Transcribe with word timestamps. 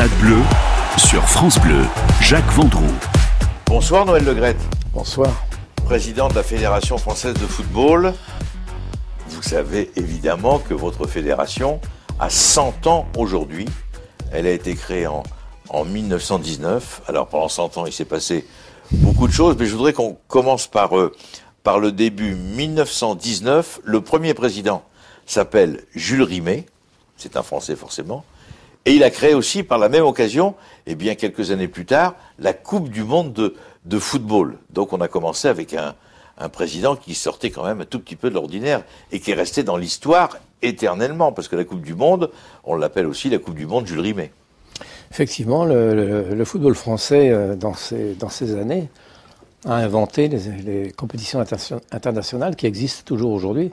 Stade 0.00 0.18
Bleu 0.18 0.38
sur 0.96 1.22
France 1.28 1.58
Bleu, 1.58 1.84
Jacques 2.22 2.50
Vendroux. 2.52 2.94
Bonsoir 3.66 4.06
Noël 4.06 4.24
Legrette. 4.24 4.56
Bonsoir. 4.94 5.44
Président 5.84 6.28
de 6.28 6.34
la 6.34 6.42
Fédération 6.42 6.96
française 6.96 7.34
de 7.34 7.46
football. 7.46 8.14
Vous 9.28 9.42
savez 9.42 9.90
évidemment 9.96 10.58
que 10.58 10.72
votre 10.72 11.06
fédération 11.06 11.82
a 12.18 12.30
100 12.30 12.86
ans 12.86 13.08
aujourd'hui. 13.18 13.66
Elle 14.32 14.46
a 14.46 14.52
été 14.52 14.74
créée 14.74 15.06
en, 15.06 15.22
en 15.68 15.84
1919. 15.84 17.02
Alors 17.06 17.28
pendant 17.28 17.50
100 17.50 17.76
ans, 17.76 17.84
il 17.84 17.92
s'est 17.92 18.06
passé 18.06 18.46
beaucoup 18.90 19.28
de 19.28 19.34
choses, 19.34 19.56
mais 19.58 19.66
je 19.66 19.76
voudrais 19.76 19.92
qu'on 19.92 20.16
commence 20.28 20.66
par, 20.66 20.98
euh, 20.98 21.14
par 21.62 21.78
le 21.78 21.92
début 21.92 22.36
1919. 22.36 23.80
Le 23.84 24.00
premier 24.00 24.32
président 24.32 24.82
s'appelle 25.26 25.84
Jules 25.94 26.22
Rimet. 26.22 26.64
C'est 27.18 27.36
un 27.36 27.42
Français 27.42 27.76
forcément. 27.76 28.24
Et 28.86 28.94
il 28.94 29.04
a 29.04 29.10
créé 29.10 29.34
aussi, 29.34 29.62
par 29.62 29.78
la 29.78 29.88
même 29.88 30.04
occasion, 30.04 30.54
et 30.86 30.94
bien 30.94 31.14
quelques 31.14 31.50
années 31.50 31.68
plus 31.68 31.84
tard, 31.84 32.14
la 32.38 32.52
Coupe 32.52 32.88
du 32.88 33.04
Monde 33.04 33.52
de, 33.84 33.98
football. 33.98 34.56
Donc 34.70 34.92
on 34.92 35.00
a 35.00 35.08
commencé 35.08 35.48
avec 35.48 35.74
un, 35.74 35.94
président 36.48 36.96
qui 36.96 37.14
sortait 37.14 37.50
quand 37.50 37.64
même 37.64 37.82
un 37.82 37.84
tout 37.84 38.00
petit 38.00 38.16
peu 38.16 38.30
de 38.30 38.34
l'ordinaire 38.34 38.82
et 39.12 39.20
qui 39.20 39.30
est 39.30 39.34
resté 39.34 39.62
dans 39.62 39.76
l'histoire 39.76 40.38
éternellement, 40.62 41.32
parce 41.32 41.48
que 41.48 41.56
la 41.56 41.64
Coupe 41.64 41.82
du 41.82 41.94
Monde, 41.94 42.30
on 42.64 42.76
l'appelle 42.76 43.06
aussi 43.06 43.28
la 43.28 43.38
Coupe 43.38 43.56
du 43.56 43.66
Monde 43.66 43.86
Jules 43.86 44.00
Rimet. 44.00 44.32
Effectivement, 45.10 45.64
le, 45.66 46.44
football 46.44 46.74
français, 46.74 47.30
euh, 47.30 47.56
dans 47.56 47.74
ces, 47.74 48.54
années, 48.56 48.88
a 49.66 49.74
inventé 49.74 50.28
les, 50.28 50.92
compétitions 50.92 51.40
inter 51.40 51.56
internationales 51.92 52.56
qui 52.56 52.66
existent 52.66 53.02
toujours 53.04 53.32
aujourd'hui. 53.32 53.72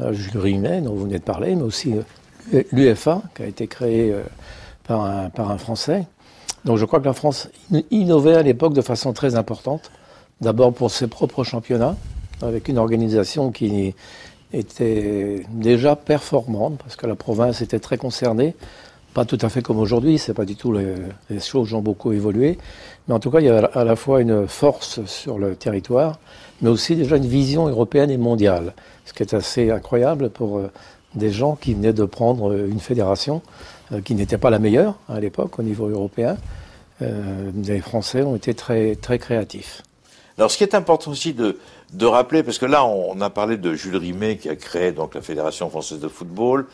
Euh, 0.00 0.12
Jules 0.12 0.38
Rimet, 0.38 0.80
dont 0.80 0.94
vous 0.94 1.02
venez 1.02 1.18
de 1.18 1.24
parler, 1.24 1.54
mais 1.56 1.62
aussi 1.62 1.92
euh, 1.92 2.02
l'UFA, 2.72 3.22
qui 3.34 3.42
a 3.42 3.46
été 3.46 3.66
créé 3.66 4.12
euh, 4.12 4.22
par 4.86 5.04
un, 5.04 5.30
par 5.30 5.50
un 5.50 5.58
Français. 5.58 6.06
Donc 6.64 6.76
je 6.78 6.84
crois 6.84 7.00
que 7.00 7.06
la 7.06 7.12
France 7.12 7.48
innovait 7.90 8.34
à 8.34 8.42
l'époque 8.42 8.74
de 8.74 8.80
façon 8.80 9.12
très 9.12 9.34
importante. 9.36 9.90
D'abord 10.40 10.72
pour 10.72 10.90
ses 10.90 11.06
propres 11.06 11.44
championnats, 11.44 11.96
avec 12.42 12.68
une 12.68 12.78
organisation 12.78 13.50
qui 13.50 13.94
était 14.52 15.44
déjà 15.50 15.96
performante, 15.96 16.78
parce 16.78 16.96
que 16.96 17.06
la 17.06 17.14
province 17.14 17.60
était 17.60 17.80
très 17.80 17.98
concernée. 17.98 18.54
Pas 19.14 19.24
tout 19.24 19.38
à 19.40 19.48
fait 19.48 19.62
comme 19.62 19.78
aujourd'hui, 19.78 20.18
c'est 20.18 20.34
pas 20.34 20.44
du 20.44 20.54
tout 20.54 20.72
les, 20.72 20.94
les, 21.30 21.40
choses 21.40 21.72
ont 21.74 21.80
beaucoup 21.80 22.12
évolué, 22.12 22.58
mais 23.08 23.14
en 23.14 23.18
tout 23.18 23.30
cas 23.30 23.40
il 23.40 23.46
y 23.46 23.48
a 23.48 23.64
à 23.64 23.82
la 23.82 23.96
fois 23.96 24.20
une 24.20 24.46
force 24.46 25.04
sur 25.06 25.38
le 25.38 25.56
territoire, 25.56 26.18
mais 26.60 26.68
aussi 26.68 26.94
déjà 26.94 27.16
une 27.16 27.26
vision 27.26 27.66
européenne 27.66 28.10
et 28.10 28.18
mondiale, 28.18 28.74
ce 29.06 29.12
qui 29.12 29.22
est 29.22 29.34
assez 29.34 29.70
incroyable 29.70 30.30
pour 30.30 30.58
euh, 30.58 30.70
des 31.14 31.30
gens 31.30 31.56
qui 31.56 31.74
venaient 31.74 31.92
de 31.92 32.04
prendre 32.04 32.54
une 32.54 32.80
fédération 32.80 33.42
euh, 33.92 34.00
qui 34.00 34.14
n'était 34.14 34.38
pas 34.38 34.50
la 34.50 34.58
meilleure 34.58 34.94
à 35.08 35.20
l'époque 35.20 35.58
au 35.58 35.62
niveau 35.62 35.88
européen. 35.88 36.36
Euh, 37.00 37.50
les 37.64 37.80
Français 37.80 38.22
ont 38.22 38.36
été 38.36 38.54
très, 38.54 38.96
très 38.96 39.18
créatifs. 39.18 39.82
Alors, 40.36 40.50
ce 40.50 40.58
qui 40.58 40.64
est 40.64 40.74
important 40.74 41.10
aussi 41.10 41.32
de, 41.32 41.58
de 41.92 42.06
rappeler, 42.06 42.42
parce 42.42 42.58
que 42.58 42.66
là, 42.66 42.84
on, 42.84 43.20
a 43.20 43.30
parlé 43.30 43.56
de 43.56 43.74
Jules 43.74 43.96
Rimet 43.96 44.36
qui 44.36 44.48
a 44.48 44.56
créé 44.56 44.92
donc 44.92 45.14
la 45.14 45.22
Fédération 45.22 45.68
française 45.70 46.00
de 46.00 46.08
football, 46.08 46.66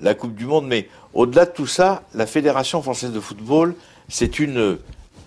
la 0.00 0.14
Coupe 0.14 0.34
du 0.34 0.46
Monde, 0.46 0.66
mais 0.66 0.88
au-delà 1.14 1.46
de 1.46 1.50
tout 1.50 1.66
ça, 1.66 2.02
la 2.14 2.26
Fédération 2.26 2.82
française 2.82 3.10
de 3.10 3.18
football, 3.18 3.74
c'est 4.08 4.38
une 4.38 4.78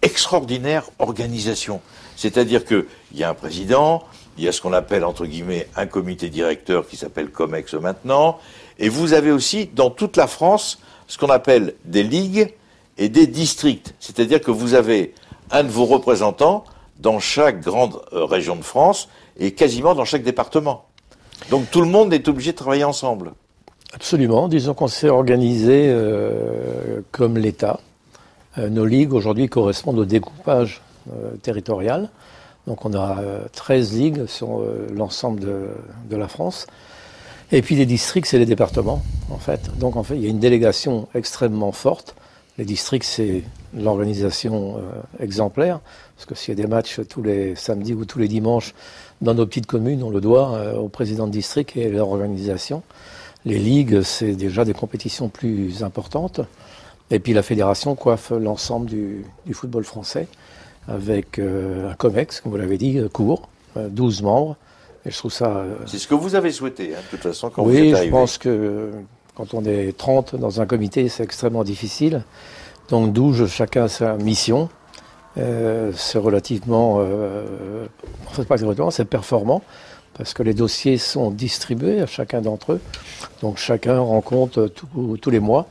extraordinaire 0.02 0.90
organisation. 1.00 1.82
C'est-à-dire 2.16 2.66
qu'il 2.66 2.86
y 3.14 3.24
a 3.24 3.30
un 3.30 3.34
président, 3.34 4.04
il 4.38 4.44
y 4.44 4.48
a 4.48 4.52
ce 4.52 4.62
qu'on 4.62 4.74
appelle 4.74 5.04
entre 5.04 5.26
guillemets 5.26 5.68
un 5.76 5.86
comité 5.86 6.30
directeur 6.30 6.88
qui 6.88 6.98
s'appelle 6.98 7.30
COMEX 7.30 7.74
maintenant, 7.76 8.40
et 8.80 8.90
vous 8.90 9.14
avez 9.14 9.32
aussi 9.32 9.70
dans 9.74 9.90
toute 9.90 10.18
la 10.18 10.28
France 10.28 10.80
ce 11.08 11.18
qu'on 11.18 11.30
appelle 11.30 11.76
des 11.86 12.04
ligues 12.04 12.54
et 12.98 13.10
des 13.10 13.28
districts. 13.28 13.94
C'est-à-dire 14.00 14.42
que 14.42 14.52
vous 14.52 14.74
avez 14.74 15.14
un 15.52 15.64
de 15.64 15.70
vos 15.70 15.86
représentants 15.86 16.64
dans 17.00 17.20
chaque 17.20 17.62
grande 17.62 18.00
euh, 18.14 18.26
région 18.26 18.56
de 18.56 18.62
France 18.62 19.10
et 19.38 19.52
quasiment 19.52 19.96
dans 19.96 20.06
chaque 20.06 20.24
département. 20.24 20.86
Donc 21.50 21.70
tout 21.72 21.82
le 21.82 21.88
monde 21.88 22.14
est 22.14 22.28
obligé 22.28 22.52
de 22.52 22.58
travailler 22.58 22.84
ensemble. 22.84 23.34
Absolument. 23.94 24.48
Disons 24.48 24.74
qu'on 24.74 24.88
s'est 24.88 25.10
organisé 25.10 25.88
euh, 25.88 27.02
comme 27.12 27.38
l'État. 27.38 27.80
Euh, 28.58 28.70
nos 28.70 28.86
ligues 28.86 29.14
aujourd'hui 29.14 29.50
correspondent 29.50 30.00
au 30.00 30.06
découpage 30.06 30.82
territorial. 31.42 32.12
Donc 32.68 32.86
on 32.86 32.94
a 32.94 33.18
13 33.54 33.94
ligues 33.94 34.26
sur 34.28 34.64
l'ensemble 34.94 35.40
de, 35.40 36.16
la 36.16 36.28
France. 36.28 36.68
Et 37.52 37.62
puis 37.62 37.76
les 37.76 37.86
districts, 37.86 38.28
c'est 38.28 38.40
les 38.40 38.46
départements, 38.46 39.02
en 39.30 39.38
fait. 39.38 39.78
Donc 39.78 39.96
en 39.96 40.04
fait, 40.04 40.16
il 40.16 40.22
y 40.22 40.28
a 40.28 40.30
une 40.30 40.40
délégation 40.40 41.08
extrêmement 41.16 41.72
forte. 41.72 42.16
Les 42.58 42.66
districts, 42.66 43.06
c'est 43.06 43.44
l'organisation 43.76 44.80
exemplaire. 45.20 45.80
Parce 46.16 46.28
que 46.28 46.36
s'il 46.36 46.58
y 46.58 46.60
a 46.60 46.64
des 46.64 46.70
matchs 46.70 47.00
tous 47.10 47.24
les 47.24 47.56
samedis 47.56 47.94
ou 47.94 48.06
tous 48.06 48.20
les 48.20 48.28
dimanches 48.28 48.76
dans 49.22 49.34
nos 49.34 49.46
petites 49.46 49.66
communes, 49.66 50.04
on 50.04 50.12
le 50.12 50.22
doit 50.22 50.76
au 50.76 50.88
président 50.88 51.26
de 51.26 51.32
district 51.32 51.76
et 51.76 51.88
à 51.88 51.90
leur 51.90 52.10
organisation. 52.10 52.84
Les 53.44 53.58
ligues, 53.58 54.04
c'est 54.04 54.34
déjà 54.34 54.66
des 54.66 54.74
compétitions 54.74 55.30
plus 55.30 55.84
importantes. 55.84 56.42
Et 57.10 57.20
puis 57.20 57.34
la 57.34 57.44
fédération 57.44 57.96
coiffe 57.96 58.32
l'ensemble 58.32 58.86
du, 58.86 59.26
football 59.52 59.84
français 59.84 60.28
avec 60.88 61.40
euh, 61.40 61.92
un 61.92 61.94
COMEX, 61.94 62.42
comme 62.42 62.52
vous 62.52 62.58
l'avez 62.58 62.78
dit, 62.78 63.02
court, 63.14 63.50
euh, 63.78 63.90
12 63.90 64.22
membres. 64.24 64.58
Et 65.06 65.12
je 65.12 65.18
trouve 65.18 65.32
ça. 65.32 65.48
Euh, 65.48 65.76
c'est 65.86 65.98
ce 65.98 66.08
que 66.08 66.14
vous 66.14 66.36
avez 66.36 66.52
souhaité, 66.52 66.94
hein, 66.94 67.00
de 67.00 67.18
toute 67.18 67.24
façon, 67.24 67.50
quand 67.50 67.64
oui, 67.64 67.92
vous 67.92 67.98
êtes 67.98 68.06
je 68.06 68.10
pense 68.10 68.38
que 68.38 68.92
quand 69.36 69.54
on 69.54 69.64
est 69.66 69.98
30 69.98 70.36
dans 70.36 70.62
un 70.62 70.66
comité, 70.66 71.08
c'est 71.10 71.24
extrêmement 71.24 71.64
difficile. 71.64 72.24
Donc 72.90 73.14
12, 73.14 73.48
chacun 73.48 73.88
sa 73.88 74.16
mission. 74.18 74.70
Euh, 75.38 75.92
c'est 75.96 76.18
relativement. 76.18 76.98
Euh, 77.00 77.88
pas 78.48 78.56
relativement, 78.56 78.92
c'est 78.92 79.06
performant 79.06 79.62
parce 80.18 80.34
que 80.34 80.44
les 80.44 80.54
dossiers 80.54 80.98
sont 80.98 81.32
distribués 81.32 82.02
à 82.02 82.06
chacun 82.06 82.42
d'entre 82.42 82.74
eux. 82.74 82.82
Donc 83.42 83.58
chacun 83.58 83.98
rend 84.00 84.22
compte 84.22 84.60
tout, 84.74 85.18
tous 85.20 85.30
les 85.30 85.40
mois 85.40 85.68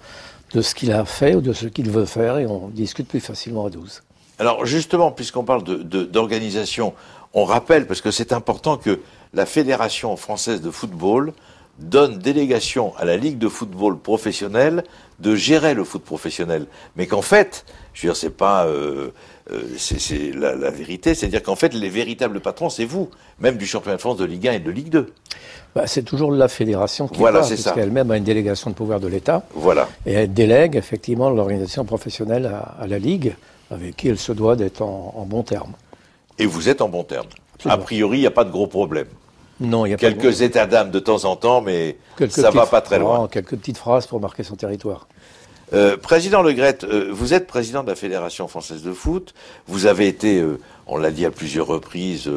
de 0.54 0.62
ce 0.62 0.74
qu'il 0.74 0.92
a 0.92 1.04
fait 1.04 1.34
ou 1.34 1.42
de 1.42 1.52
ce 1.52 1.66
qu'il 1.66 1.90
veut 1.90 2.06
faire 2.06 2.38
et 2.38 2.46
on 2.46 2.68
discute 2.68 3.06
plus 3.06 3.20
facilement 3.20 3.66
à 3.66 3.70
12. 3.70 4.02
Alors 4.40 4.64
justement, 4.64 5.12
puisqu'on 5.12 5.44
parle 5.44 5.62
d'organisation, 5.64 6.94
on 7.34 7.44
rappelle, 7.44 7.86
parce 7.86 8.00
que 8.00 8.10
c'est 8.10 8.32
important 8.32 8.78
que 8.78 9.00
la 9.34 9.44
Fédération 9.44 10.16
française 10.16 10.62
de 10.62 10.70
football 10.70 11.34
donne 11.80 12.18
délégation 12.18 12.94
à 12.96 13.04
la 13.04 13.16
Ligue 13.16 13.38
de 13.38 13.48
football 13.48 13.98
professionnel 13.98 14.84
de 15.18 15.34
gérer 15.34 15.74
le 15.74 15.84
foot 15.84 16.02
professionnel. 16.02 16.66
Mais 16.96 17.06
qu'en 17.06 17.22
fait, 17.22 17.64
je 17.92 18.02
veux 18.02 18.12
dire, 18.12 18.16
c'est 18.16 18.30
pas... 18.30 18.66
Euh, 18.66 19.10
c'est 19.76 20.30
la, 20.32 20.54
la, 20.54 20.70
vérité, 20.70 21.14
c'est-à-dire 21.14 21.42
qu'en 21.42 21.56
fait, 21.56 21.74
les 21.74 21.88
véritables 21.88 22.38
patrons, 22.38 22.70
c'est 22.70 22.84
vous, 22.84 23.10
même 23.40 23.56
du 23.56 23.66
championnat 23.66 23.96
de 23.96 24.00
France 24.00 24.16
de 24.16 24.24
Ligue 24.24 24.46
1 24.46 24.52
et 24.52 24.58
de 24.60 24.70
Ligue 24.70 24.90
2. 24.90 25.12
Bah, 25.74 25.86
c'est 25.86 26.02
toujours 26.02 26.30
la 26.30 26.46
fédération 26.46 27.08
qui 27.08 27.18
voilà, 27.18 27.40
parle, 27.40 27.52
puisqu'elle-même 27.52 28.10
a 28.12 28.16
une 28.16 28.24
délégation 28.24 28.70
de 28.70 28.76
pouvoir 28.76 29.00
de 29.00 29.08
l'État. 29.08 29.42
Voilà. 29.54 29.88
Et 30.06 30.12
elle 30.12 30.32
délègue 30.32 30.76
effectivement 30.76 31.30
l'organisation 31.30 31.84
professionnelle 31.84 32.46
à, 32.46 32.76
à, 32.80 32.86
la 32.86 32.98
Ligue, 32.98 33.34
avec 33.72 33.96
qui 33.96 34.08
elle 34.08 34.18
se 34.18 34.30
doit 34.30 34.54
d'être 34.54 34.82
en, 34.82 35.14
en 35.16 35.24
bon 35.24 35.42
terme. 35.42 35.72
Et 36.38 36.46
vous 36.46 36.68
êtes 36.68 36.80
en 36.80 36.88
bon 36.88 37.02
terme. 37.02 37.26
A 37.64 37.76
priori, 37.76 38.18
il 38.18 38.20
n'y 38.22 38.26
a 38.26 38.32
pas 38.32 38.44
de 38.44 38.50
gros 38.50 38.66
problèmes. 38.66 39.08
Non, 39.60 39.84
il 39.84 39.90
y 39.90 39.94
a 39.94 39.96
quelques 39.96 40.22
pas 40.22 40.30
de... 40.30 40.42
états 40.42 40.66
d'âme 40.66 40.90
de 40.90 40.98
temps 40.98 41.24
en 41.24 41.36
temps, 41.36 41.60
mais 41.60 41.98
quelques 42.16 42.32
ça 42.32 42.50
va 42.50 42.66
pas 42.66 42.80
très 42.80 42.98
loin. 42.98 43.18
Non, 43.18 43.26
quelques 43.28 43.56
petites 43.56 43.76
phrases 43.76 44.06
pour 44.06 44.20
marquer 44.20 44.42
son 44.42 44.56
territoire. 44.56 45.06
Euh, 45.72 45.96
président 45.96 46.42
Le 46.42 46.52
Gret, 46.52 46.78
euh, 46.82 47.10
vous 47.12 47.32
êtes 47.32 47.46
président 47.46 47.84
de 47.84 47.88
la 47.88 47.94
Fédération 47.94 48.48
française 48.48 48.82
de 48.82 48.92
foot. 48.92 49.34
Vous 49.68 49.86
avez 49.86 50.08
été, 50.08 50.40
euh, 50.40 50.58
on 50.86 50.96
l'a 50.96 51.10
dit 51.10 51.24
à 51.26 51.30
plusieurs 51.30 51.66
reprises, 51.66 52.30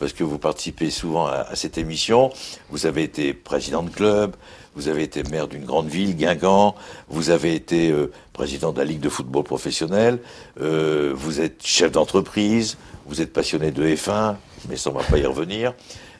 parce 0.00 0.12
que 0.12 0.24
vous 0.24 0.38
participez 0.38 0.90
souvent 0.90 1.26
à, 1.26 1.46
à, 1.50 1.54
cette 1.54 1.78
émission, 1.78 2.32
vous 2.68 2.86
avez 2.86 3.04
été 3.04 3.32
président 3.32 3.84
de 3.84 3.90
club, 3.90 4.34
vous 4.74 4.88
avez 4.88 5.04
été 5.04 5.22
maire 5.22 5.46
d'une 5.46 5.64
grande 5.64 5.86
ville, 5.86 6.16
Guingamp, 6.16 6.74
vous 7.08 7.30
avez 7.30 7.54
été 7.54 7.94
président 8.32 8.72
de 8.72 8.78
la 8.78 8.84
Ligue 8.84 8.98
de 8.98 9.08
football 9.08 9.44
professionnel, 9.44 10.18
vous 10.56 11.40
êtes 11.40 11.64
chef 11.64 11.92
d'entreprise, 11.92 12.76
vous 13.06 13.20
êtes 13.20 13.32
passionné 13.32 13.70
de 13.70 13.84
F1, 13.84 14.34
mais 14.68 14.76
ça 14.76 14.90
on 14.90 14.94
va 14.94 15.04
pas 15.04 15.18
y 15.18 15.26
revenir. 15.26 15.74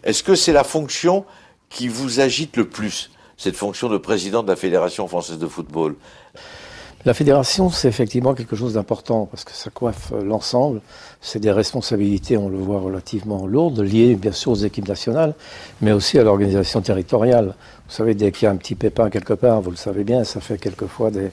Est-ce 0.04 0.22
que 0.22 0.34
c'est 0.34 0.52
la 0.52 0.64
fonction 0.64 1.24
qui 1.70 1.88
vous 1.88 2.20
agite 2.20 2.56
le 2.56 2.68
plus 2.68 3.10
cette 3.36 3.56
fonction 3.56 3.88
de 3.88 3.98
président 3.98 4.42
de 4.42 4.48
la 4.48 4.56
Fédération 4.56 5.06
française 5.06 5.38
de 5.38 5.46
football? 5.46 5.94
La 7.04 7.14
fédération, 7.14 7.70
c'est 7.70 7.86
effectivement 7.86 8.34
quelque 8.34 8.56
chose 8.56 8.74
d'important 8.74 9.26
parce 9.26 9.44
que 9.44 9.52
ça 9.52 9.70
coiffe 9.70 10.12
l'ensemble. 10.24 10.80
C'est 11.20 11.38
des 11.38 11.52
responsabilités, 11.52 12.36
on 12.36 12.48
le 12.48 12.58
voit, 12.58 12.80
relativement 12.80 13.46
lourdes, 13.46 13.78
liées 13.80 14.16
bien 14.16 14.32
sûr 14.32 14.52
aux 14.52 14.56
équipes 14.56 14.88
nationales, 14.88 15.34
mais 15.80 15.92
aussi 15.92 16.18
à 16.18 16.24
l'organisation 16.24 16.80
territoriale. 16.80 17.54
Vous 17.88 17.94
savez, 17.94 18.14
dès 18.14 18.32
qu'il 18.32 18.46
y 18.46 18.48
a 18.48 18.50
un 18.50 18.56
petit 18.56 18.74
pépin 18.74 19.10
quelque 19.10 19.34
part, 19.34 19.60
vous 19.60 19.70
le 19.70 19.76
savez 19.76 20.02
bien, 20.02 20.24
ça 20.24 20.40
fait 20.40 20.58
quelquefois 20.58 21.12
des 21.12 21.30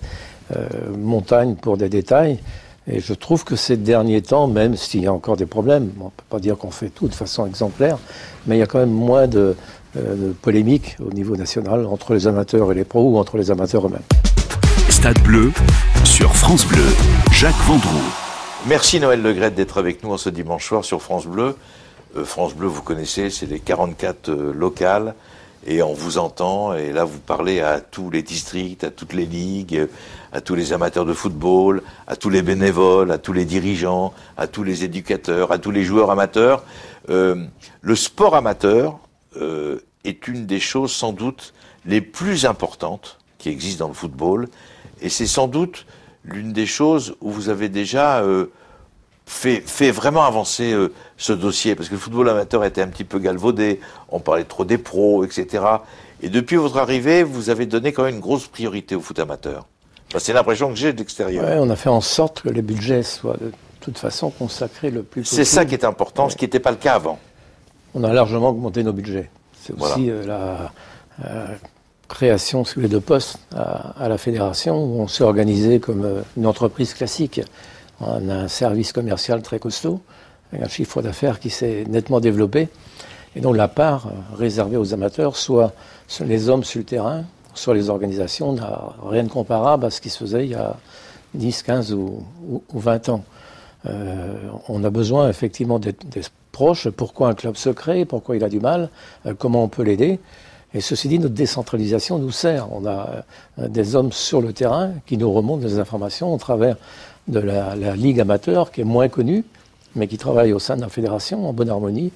euh, 0.55 0.67
montagnes 0.95 1.55
pour 1.55 1.77
des 1.77 1.89
détails. 1.89 2.39
Et 2.87 2.99
je 2.99 3.13
trouve 3.13 3.43
que 3.43 3.55
ces 3.55 3.77
derniers 3.77 4.21
temps, 4.21 4.47
même 4.47 4.75
s'il 4.75 5.01
y 5.01 5.07
a 5.07 5.13
encore 5.13 5.37
des 5.37 5.47
problèmes, 5.47 5.91
on 5.99 6.05
ne 6.05 6.09
peut 6.09 6.23
pas 6.29 6.39
dire 6.39 6.57
qu'on 6.57 6.69
fait 6.69 6.89
tout 6.89 7.07
de 7.07 7.15
façon 7.15 7.47
exemplaire, 7.47 7.97
mais 8.45 8.57
il 8.57 8.59
y 8.59 8.61
a 8.63 8.67
quand 8.67 8.77
même 8.77 8.91
moins 8.91 9.27
de, 9.27 9.55
euh, 9.97 10.27
de 10.27 10.33
polémiques 10.33 10.95
au 11.03 11.11
niveau 11.11 11.35
national 11.35 11.85
entre 11.87 12.13
les 12.13 12.27
amateurs 12.27 12.71
et 12.71 12.75
les 12.75 12.83
pros 12.83 13.09
ou 13.09 13.17
entre 13.17 13.37
les 13.37 13.49
amateurs 13.49 13.87
eux-mêmes. 13.87 14.01
Stade 14.89 15.19
bleu, 15.23 15.51
Sur 16.03 16.35
France 16.35 16.65
Bleu, 16.65 16.85
Jacques 17.31 17.55
Vendroux. 17.65 18.11
Merci 18.67 18.99
Noël 18.99 19.21
Legrette 19.21 19.55
d'être 19.55 19.79
avec 19.79 20.03
nous 20.03 20.11
en 20.11 20.17
ce 20.17 20.29
dimanche 20.29 20.67
soir 20.67 20.85
sur 20.85 21.01
France 21.01 21.25
Bleu. 21.25 21.55
Euh, 22.15 22.23
France 22.23 22.53
Bleu, 22.53 22.67
vous 22.67 22.83
connaissez, 22.83 23.31
c'est 23.31 23.47
les 23.47 23.59
44 23.59 24.29
euh, 24.29 24.53
locales 24.53 25.15
et 25.65 25.81
on 25.81 25.93
vous 25.93 26.19
entend 26.19 26.73
et 26.73 26.91
là 26.91 27.03
vous 27.03 27.19
parlez 27.19 27.61
à 27.61 27.79
tous 27.79 28.11
les 28.11 28.21
districts, 28.21 28.83
à 28.83 28.91
toutes 28.91 29.13
les 29.13 29.25
ligues, 29.25 29.87
à 30.35 30.41
tous 30.41 30.55
les 30.55 30.73
amateurs 30.73 31.05
de 31.05 31.13
football, 31.13 31.81
à 32.07 32.17
tous 32.17 32.29
les 32.29 32.41
bénévoles, 32.41 33.09
à 33.09 33.17
tous 33.17 33.31
les 33.31 33.45
dirigeants, 33.45 34.13
à 34.35 34.47
tous 34.47 34.63
les 34.63 34.83
éducateurs, 34.83 35.53
à 35.53 35.59
tous 35.59 35.71
les 35.71 35.85
joueurs 35.85 36.11
amateurs. 36.11 36.63
Euh, 37.09 37.45
le 37.81 37.95
sport 37.95 38.35
amateur 38.35 38.99
euh, 39.37 39.79
est 40.03 40.27
une 40.27 40.45
des 40.45 40.59
choses 40.59 40.91
sans 40.91 41.13
doute 41.13 41.53
les 41.85 42.01
plus 42.01 42.45
importantes 42.45 43.17
qui 43.37 43.47
existent 43.47 43.85
dans 43.85 43.89
le 43.89 43.95
football 43.95 44.49
et 45.01 45.07
c'est 45.07 45.25
sans 45.25 45.47
doute 45.47 45.85
l'une 46.25 46.51
des 46.51 46.65
choses 46.65 47.15
où 47.21 47.31
vous 47.31 47.47
avez 47.47 47.69
déjà 47.69 48.19
euh, 48.19 48.47
fait, 49.25 49.91
vraiment 49.91 50.25
avancer 50.25 50.75
ce 51.15 51.31
dossier, 51.31 51.75
parce 51.75 51.87
que 51.87 51.93
le 51.93 51.99
football 51.99 52.27
amateur 52.27 52.65
était 52.65 52.81
un 52.81 52.87
petit 52.89 53.05
peu 53.05 53.19
galvaudé, 53.19 53.79
on 54.09 54.19
parlait 54.19 54.43
trop 54.43 54.65
des 54.65 54.77
pros, 54.77 55.23
etc. 55.23 55.63
Et 56.21 56.27
depuis 56.27 56.57
votre 56.57 56.77
arrivée, 56.77 57.23
vous 57.23 57.49
avez 57.49 57.65
donné 57.65 57.93
quand 57.93 58.03
même 58.03 58.15
une 58.15 58.21
grosse 58.21 58.47
priorité 58.47 58.95
au 58.95 59.01
foot 59.01 59.17
amateur. 59.19 59.65
Enfin, 60.15 60.23
c'est 60.23 60.31
l'impression 60.33 60.69
que 60.69 60.75
j'ai 60.75 60.93
de 60.93 60.99
l'extérieur. 60.99 61.43
Ouais, 61.43 61.57
on 61.59 61.69
a 61.69 61.75
fait 61.75 61.89
en 61.89 61.99
sorte 61.99 62.41
que 62.41 62.47
les 62.47 62.61
budgets 62.61 63.03
soient 63.03 63.35
de 63.35 63.51
toute 63.81 63.97
façon 63.97 64.29
consacrés 64.29 64.89
le 64.89 65.03
plus 65.03 65.23
possible. 65.23 65.43
C'est 65.45 65.51
ça 65.51 65.65
qui 65.65 65.73
est 65.73 65.83
important, 65.83 66.29
ce 66.29 66.37
qui 66.37 66.45
n'était 66.45 66.61
pas 66.61 66.71
le 66.71 66.77
cas 66.77 66.93
avant. 66.93 67.19
On 67.93 68.03
a 68.05 68.13
largement 68.13 68.49
augmenté 68.49 68.81
nos 68.81 68.93
budgets. 68.93 69.29
C'est 69.61 69.75
Voilà. 69.75 69.95
aussi 69.95 70.09
euh, 70.09 70.25
la 70.25 70.71
euh, 71.25 71.47
création 72.07 72.63
si 72.63 72.75
vous 72.75 72.81
voulez, 72.81 72.93
de 72.93 72.99
postes 72.99 73.39
à, 73.53 74.01
à 74.01 74.07
la 74.07 74.17
fédération 74.17 74.81
où 74.81 75.01
on 75.01 75.09
s'est 75.09 75.25
organisé 75.25 75.81
comme 75.81 76.05
euh, 76.05 76.21
une 76.37 76.47
entreprise 76.47 76.93
classique. 76.93 77.41
On 77.99 78.29
a 78.29 78.35
un 78.35 78.47
service 78.47 78.93
commercial 78.93 79.41
très 79.41 79.59
costaud, 79.59 79.99
avec 80.53 80.65
un 80.65 80.69
chiffre 80.69 81.01
d'affaires 81.01 81.41
qui 81.41 81.49
s'est 81.49 81.83
nettement 81.89 82.21
développé. 82.21 82.69
Et 83.35 83.41
donc 83.41 83.57
la 83.57 83.67
part 83.67 84.09
réservée 84.37 84.77
aux 84.77 84.93
amateurs, 84.93 85.35
soit 85.35 85.73
les 86.21 86.47
hommes 86.47 86.63
sur 86.63 86.79
le 86.79 86.85
terrain, 86.85 87.25
soit 87.55 87.73
les 87.73 87.89
organisations, 87.89 88.53
n'a 88.53 88.93
rien 89.05 89.23
de 89.23 89.29
comparable 89.29 89.85
à 89.85 89.89
ce 89.89 90.01
qui 90.01 90.09
se 90.09 90.17
faisait 90.19 90.45
il 90.45 90.51
y 90.51 90.55
a 90.55 90.75
10, 91.33 91.63
15 91.63 91.93
ou, 91.93 92.23
ou- 92.49 92.63
ou 92.73 92.79
20 92.79 93.09
ans. 93.09 93.23
Euh, 93.87 94.33
on 94.69 94.83
a 94.83 94.89
besoin 94.89 95.29
effectivement 95.29 95.79
d'être 95.79 96.05
d'être 96.07 96.31
proche. 96.51 96.89
Pourquoi 96.89 97.29
un 97.29 97.33
club 97.33 97.55
se 97.55 97.69
crée? 97.69 98.05
Pourquoi 98.05 98.35
il 98.35 98.43
a 98.43 98.49
du 98.49 98.59
mal? 98.59 98.89
Euh, 99.25 99.33
Comment 99.37 99.63
on 99.63 99.67
peut 99.67 99.83
l'aider? 99.83 100.19
Et 100.73 100.81
ceci 100.81 101.07
dit, 101.07 101.19
notre 101.19 101.33
décentralisation 101.35 102.17
nous 102.17 102.31
sert. 102.31 102.67
On 102.73 102.85
a 102.85 103.23
euh, 103.59 103.67
des 103.67 103.95
hommes 103.95 104.11
sur 104.11 104.41
le 104.41 104.53
terrain 104.53 104.91
qui 105.05 105.17
nous 105.17 105.31
remontent 105.31 105.61
des 105.61 105.79
informations 105.79 106.33
au 106.33 106.37
travers 106.37 106.77
de 107.27 107.39
la 107.39 107.75
Ligue 107.95 108.19
amateur, 108.19 108.71
qui 108.71 108.81
est 108.81 108.85
moins 108.85 109.07
connue, 109.09 109.43
mais 109.95 110.07
qui 110.07 110.17
travaille 110.17 110.51
au 110.53 110.59
sein 110.59 110.75
de 110.75 110.81
la 110.81 110.89
fédération 110.89 111.47
en 111.47 111.53
bonne 111.53 111.69
harmonie, 111.69 112.11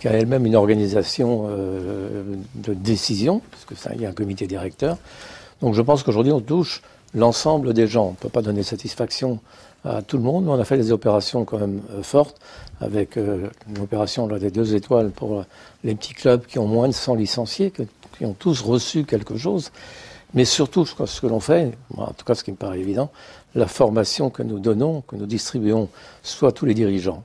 qui 0.00 0.08
a 0.08 0.12
elle-même 0.12 0.46
une 0.46 0.54
organisation 0.56 1.46
euh, 1.48 2.22
de 2.54 2.74
décision, 2.74 3.40
parce 3.50 3.64
que 3.64 3.74
ça, 3.74 3.90
il 3.94 4.00
y 4.00 4.06
a 4.06 4.08
un 4.10 4.12
comité 4.12 4.46
directeur. 4.46 4.96
Donc 5.60 5.74
je 5.74 5.82
pense 5.82 6.02
qu'aujourd'hui, 6.02 6.32
on 6.32 6.40
touche 6.40 6.82
l'ensemble 7.14 7.74
des 7.74 7.86
gens. 7.86 8.06
On 8.06 8.10
ne 8.10 8.16
peut 8.16 8.28
pas 8.28 8.42
donner 8.42 8.62
satisfaction 8.62 9.40
à 9.84 10.02
tout 10.02 10.16
le 10.16 10.22
monde, 10.22 10.44
mais 10.44 10.50
on 10.50 10.60
a 10.60 10.64
fait 10.64 10.76
des 10.76 10.92
opérations 10.92 11.44
quand 11.44 11.58
même 11.58 11.80
euh, 11.92 12.02
fortes, 12.02 12.40
avec 12.80 13.16
euh, 13.16 13.48
une 13.68 13.82
opération 13.82 14.26
des 14.28 14.50
deux 14.50 14.74
étoiles 14.74 15.10
pour 15.10 15.44
les 15.84 15.94
petits 15.94 16.14
clubs 16.14 16.44
qui 16.46 16.58
ont 16.58 16.66
moins 16.66 16.88
de 16.88 16.92
100 16.92 17.14
licenciés, 17.14 17.72
qui 17.72 18.24
ont 18.24 18.34
tous 18.34 18.60
reçu 18.62 19.04
quelque 19.04 19.36
chose. 19.36 19.70
Mais 20.34 20.44
surtout, 20.44 20.84
ce 20.84 21.20
que- 21.20 21.26
l'on 21.26 21.40
fait, 21.40 21.72
en 21.96 22.12
tout 22.12 22.24
cas 22.24 22.34
ce 22.34 22.44
qui 22.44 22.50
me 22.50 22.56
paraît 22.56 22.80
évident, 22.80 23.10
la 23.54 23.66
formation 23.66 24.28
que 24.30 24.42
nous 24.42 24.58
donnons, 24.58 25.00
que 25.02 25.16
nous 25.16 25.26
distribuons, 25.26 25.88
soit 26.22 26.52
tous 26.52 26.66
les 26.66 26.74
dirigeants, 26.74 27.24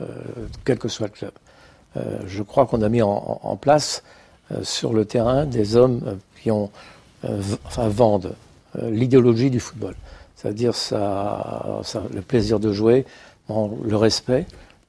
euh, 0.00 0.06
quel 0.64 0.78
que 0.78 0.88
soit 0.88 1.06
le 1.06 1.12
club. 1.12 1.32
Euh, 1.96 2.18
je 2.26 2.42
crois 2.42 2.66
qu'on 2.66 2.82
a 2.82 2.88
mis 2.88 3.02
en, 3.02 3.56
place 3.60 4.02
euh, 4.52 4.62
sur 4.62 4.92
le 4.92 5.04
terrain 5.04 5.44
des 5.44 5.76
hommes 5.76 6.02
euh, 6.06 6.14
qui 6.42 6.50
vendent 7.76 8.34
l'idéologie 8.80 9.50
du 9.50 9.60
football, 9.60 9.94
c'est-à-dire 10.36 10.72
le 10.92 12.20
plaisir 12.20 12.60
de 12.60 12.72
jouer, 12.72 13.04
le 13.48 13.96
respect. 13.96 14.46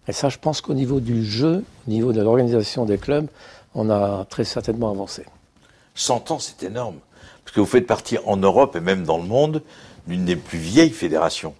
Et 0.07 0.13
ça, 0.13 0.29
je 0.29 0.37
pense 0.37 0.61
qu'au 0.61 0.73
niveau 0.73 0.99
du 0.99 1.25
jeu, 1.25 1.63
au 1.87 1.89
niveau 1.89 2.13
de 2.13 2.21
l'organisation 2.21 2.85
des 2.85 2.97
clubs, 2.97 3.27
on 3.75 3.89
a 3.89 4.25
très 4.29 4.43
certainement 4.43 4.91
avancé. 4.91 5.25
100 5.95 6.31
ans, 6.31 6.39
c'est 6.39 6.63
énorme. 6.63 6.95
Parce 7.43 7.55
que 7.55 7.59
vous 7.59 7.65
faites 7.65 7.87
partie 7.87 8.17
en 8.25 8.37
Europe 8.37 8.75
et 8.75 8.79
même 8.79 9.03
dans 9.03 9.17
le 9.17 9.25
monde 9.25 9.61
d'une 10.07 10.25
des 10.25 10.35
plus 10.35 10.59
vieilles 10.59 10.91
fédérations. 10.91 11.53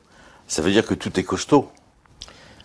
Ça 0.48 0.62
veut 0.62 0.72
dire 0.72 0.86
que 0.86 0.94
tout 0.94 1.20
est 1.20 1.24
costaud. 1.24 1.70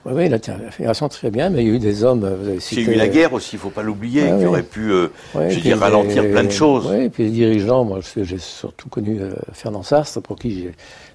Oui, 0.06 0.12
oui, 0.14 0.28
la, 0.28 0.38
fédération 0.70 1.08
très 1.08 1.30
bien, 1.32 1.50
mais 1.50 1.62
il 1.64 1.68
y 1.68 1.70
a 1.72 1.74
eu 1.74 1.78
des 1.80 2.04
hommes. 2.04 2.22
euh, 2.24 2.36
Vous 2.40 2.48
avez 2.48 2.58
Il 2.72 2.80
y 2.86 2.88
a 2.90 2.92
eu 2.92 2.96
la 2.96 3.08
guerre 3.08 3.32
aussi, 3.32 3.56
il 3.56 3.58
faut 3.58 3.70
pas 3.70 3.82
l'oublier, 3.82 4.22
qui 4.26 4.32
oui. 4.34 4.44
aurait 4.46 4.62
pu, 4.62 4.92
euh, 4.92 5.08
je 5.34 5.58
les- 5.58 5.74
ralentir 5.74 6.22
plein 6.30 6.44
de 6.44 6.50
choses. 6.50 6.86
Oui, 6.88 7.04
et 7.06 7.08
puis 7.10 7.24
les 7.24 7.30
dirigeants, 7.30 7.84
moi 7.84 7.98
j'ai 8.16 8.38
surtout 8.38 8.88
connu 8.88 9.18
euh, 9.20 9.32
Fernand 9.52 9.82
Sastre, 9.82 10.20
pour 10.22 10.36
qui 10.38 10.68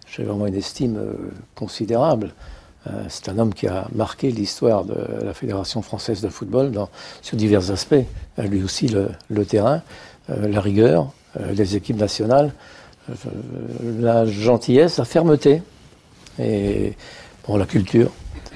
j'ai- 0.07 0.23
vraiment 0.23 0.45
une 0.45 0.55
estime 0.55 0.97
euh, 0.97 1.13
considérable. 1.55 2.33
Euh, 2.87 3.03
c'est 3.07 3.29
un 3.29 3.39
homme 3.39 3.53
qui 3.53 3.67
a 3.67 3.87
marqué 3.95 4.29
l'histoire 4.29 4.83
de 4.83 4.95
la 5.23 5.33
Fédération 5.33 5.81
française 5.81 6.19
de 6.21 6.27
football 6.27 6.71
dans, 6.71 6.89
sur 7.21 7.37
divers 7.37 7.71
aspects. 7.71 7.95
Euh, 8.39 8.43
lui 8.43 8.61
aussi, 8.61 8.87
le, 8.89 9.07
le 9.29 9.45
terrain, 9.45 9.83
euh, 10.29 10.47
la 10.49 10.59
rigueur, 10.59 11.11
euh, 11.39 11.53
les 11.53 11.77
équipes 11.77 11.97
nationales, 11.97 12.51
euh, 13.09 13.13
la 14.01 14.25
gentillesse, 14.25 14.97
la 14.97 15.05
fermeté 15.05 15.61
et 16.39 16.93
bon, 17.47 17.55
la 17.55 17.65
culture. 17.65 18.11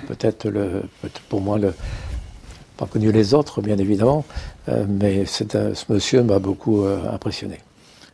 Peut-être 0.08 0.50
le, 0.50 0.84
pour 1.30 1.42
moi 1.42 1.58
le, 1.58 1.74
pas 2.78 2.86
connu 2.86 3.12
les 3.12 3.34
autres, 3.34 3.62
bien 3.62 3.78
évidemment, 3.78 4.26
euh, 4.70 4.86
mais 4.88 5.26
ce 5.26 5.44
monsieur 5.92 6.24
m'a 6.24 6.40
beaucoup 6.40 6.84
euh, 6.84 7.12
impressionné. 7.12 7.60